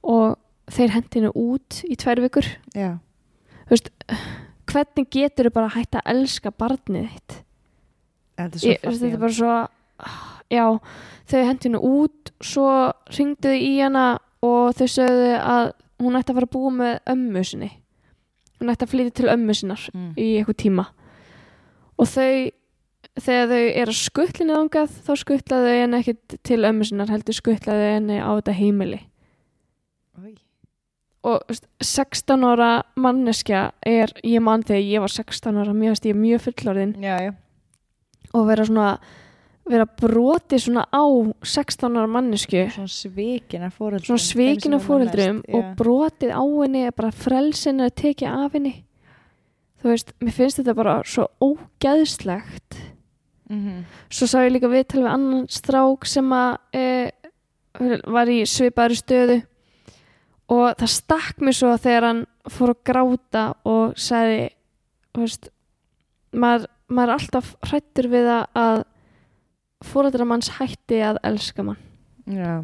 [0.03, 0.35] Og
[0.71, 2.45] þeir hendi henni út í tvær vikur.
[2.73, 3.89] Þú veist,
[4.69, 7.41] hvernig getur þau bara hægt að elska barnið þitt?
[8.35, 9.55] Þetta er svo Ég, þetta er bara svo
[10.51, 10.65] já,
[11.29, 12.69] þau hendi henni út svo
[13.15, 14.05] ringdu þau í hana
[14.45, 15.71] og þau sögðu að
[16.01, 17.71] hún ætti að fara að búa með ömmu sinni.
[18.59, 20.11] Hún ætti að flytja til ömmu sinnar mm.
[20.15, 20.85] í eitthvað tíma.
[21.95, 22.29] Og þau
[23.15, 27.91] þegar þau eru að skuttlinni þangað þá skuttlaðu henni ekkit til ömmu sinnar heldur skuttlaðu
[27.93, 29.01] henni á þetta heimili.
[30.15, 30.35] Oj.
[31.25, 36.05] og þú veist, 16 ára manneskja er, ég man þegar ég var 16 ára mjög,
[36.15, 36.93] mjög fullorðin.
[37.03, 37.33] Já, já,
[38.31, 38.89] og vera svona
[39.65, 41.01] vera broti svona á
[41.41, 47.81] 16 ára mannesku svona svikina fóreldrum svona svikina fóreldrum og brotið á henni bara frelsin
[47.81, 48.75] að tekja af henni.
[49.81, 52.77] Þú veist, mér finnst þetta bara svo ógeðslegt.
[53.49, 53.83] Mm -hmm.
[54.09, 57.11] svo sá ég líka viðtal við annan strák sem að e,
[58.07, 59.41] var í svipaðri stöðu
[60.49, 64.49] og það stakk mér svo þegar hann fór að gráta og sagði
[65.13, 65.49] veist,
[66.33, 68.85] maður, maður er alltaf hrættur við að-
[69.85, 71.77] að fóreldra manns hætti að elska mann.
[72.25, 72.63] Já.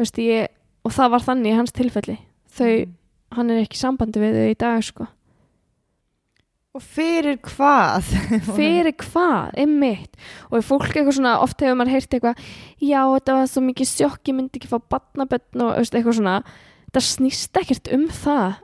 [0.00, 0.48] Veist, ég,
[0.86, 2.18] og það var þannig í hans tilfelli.
[2.56, 2.94] Þau, Mhm.
[3.36, 5.06] hann er ekki sambandi við þau í dag sko.
[6.72, 8.06] Og fyrir hvað?
[8.56, 10.14] Fyrir hvað, einmitt.
[10.48, 12.38] Og fólk eitthvað svona, oft hefur maður heyrt eitthvað
[12.80, 16.38] já, þetta var svo mikið sjokk ég myndi ekki fá badnabötn og eitthvað svona.
[16.96, 18.54] Það snýst ekkert um það.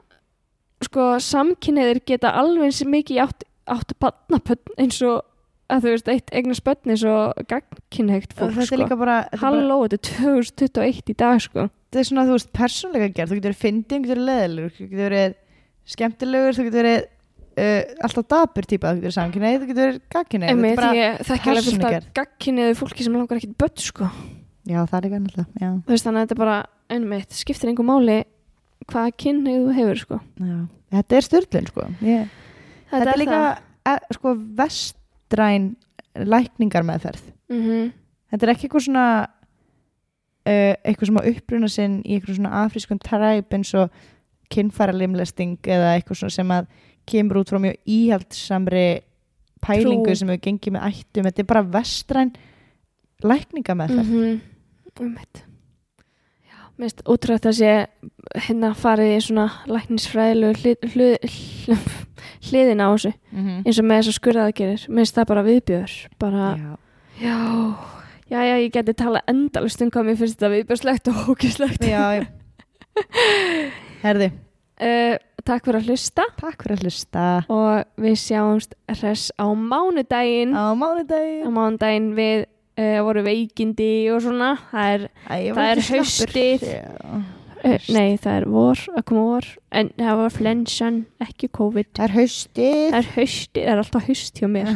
[0.87, 5.21] Sko, samkynniðir geta alveg eins mikið átt, átt badnabötn eins og
[5.69, 8.79] að þú veist, eitt eins og gagnkynhegt og fólk þetta er sko.
[8.81, 12.25] líka bara þetta er, bara, halló, þetta er 2021 í dag sko þetta er svona
[12.25, 15.37] þú veist persónleika gerð, þú getur verið fyndið, þú getur verið leðilegur þú getur verið
[15.93, 17.07] skemmtilegur þú getur verið
[17.59, 21.21] uh, alltaf dabur típa, þú getur verið samkynneið, þú getur verið gagkynneið er bara, ég
[21.29, 22.11] þekki alveg fullt persónugerð.
[22.19, 24.09] gagkynniðu fólki sem langar ekkit börn sko.
[24.69, 26.59] já það er líka náttúrulega já, Þú veist, þannig að þetta bara
[26.89, 28.19] einmitt, skiptir einhver máli
[28.89, 30.21] hvaða kynnið þú hefur sko.
[30.41, 30.59] já.
[30.97, 32.37] þetta er styrlun sko ég,
[32.89, 33.41] þetta, er líka
[33.85, 34.35] e, sko
[35.29, 35.75] vestræn
[36.15, 37.91] lækningar meðferð mm -hmm.
[38.31, 39.27] þetta er ekki eitthvað svona
[40.45, 43.89] uh, eitthvað sem á uppruna sinn í eitthvað svona afrískun træp eins og
[44.49, 46.65] kynfæra limlesting eða eitthvað svona sem að
[47.05, 49.01] kemur út frá mjög íhaldsamri
[49.61, 50.15] pælingu Trú.
[50.15, 51.23] sem hefur gengið með ættum.
[51.23, 52.31] Þetta er bara vestræn
[53.23, 54.39] lækninga meðferð mm
[54.99, 55.45] einmitt.
[56.43, 57.87] Já, minnst útrætt að sé
[58.35, 61.87] hérna farið í svona læknisfræðilegu hlið, hlið, hlið,
[62.49, 63.61] hliðina á þessu mm -hmm.
[63.65, 66.73] eins og með þess að skurðaðgerir minnst það bara viðbjör bara, já.
[67.21, 67.37] já,
[68.29, 72.03] já, já, ég geti tala endalust um hvað mér finnst þetta viðbjörslegt og hókislegt já,
[72.19, 72.25] já.
[74.05, 74.31] herði,
[74.81, 75.17] uh,
[75.49, 76.23] Takk fyrir að hlusta.
[76.37, 77.25] Takk fyrir að hlusta.
[77.49, 80.53] Og við sjáumst hress á mánudaginn.
[80.53, 82.45] Á mánudagi á mánudaginn við
[82.77, 84.51] uh, voru veikindi og svona.
[84.69, 86.67] Það er, Æ, það er haustið.
[87.63, 89.47] Nei það er vor að koma vor
[89.79, 91.89] en það var flensan, ekki COVID.
[91.97, 92.77] Það er haustið.
[92.93, 94.71] Það er haustið, það er alltaf haust hjá mér.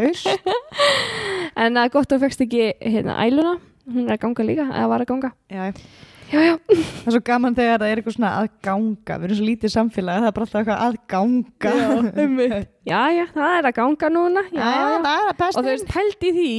[0.00, 0.28] Haust.
[1.56, 3.54] En það er gott að þú fegst ekki hérna æluna,
[3.88, 5.86] hún er að ganga líka eða var að ganga, já, já.
[6.26, 9.16] Já Það er svo gaman þegar það er eitthvað svona að ganga.
[9.16, 11.72] Við erum svo lítið samfélag Það er bara alltaf eitthvað að ganga.
[11.76, 12.58] Já,
[12.92, 14.44] já já, það er að ganga núna.
[14.50, 16.52] Já, Já, og þú veist, pældi því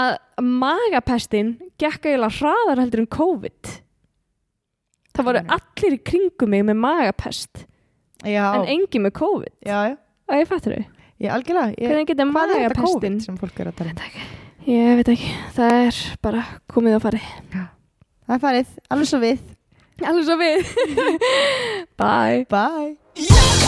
[0.00, 0.12] að
[0.46, 3.72] magapestin gekk eiginlega hraðar heldur en COVID
[5.20, 7.66] það voru allir í kringum mig með magapest
[8.20, 9.52] Já, en engin með COVID.
[9.64, 9.94] Já, já.
[10.28, 10.88] Og ég fattur þau,
[11.20, 14.28] Ég algjörlega ég, hvernig er þetta magapestin COVID sem fólk er að tala um?
[14.70, 17.22] ég veit ekki, það er bara komið á fari
[18.30, 19.40] Það er farið, alveg svo við.
[20.06, 20.70] Alveg svo við.
[22.00, 22.46] Bye.
[22.48, 23.59] Bye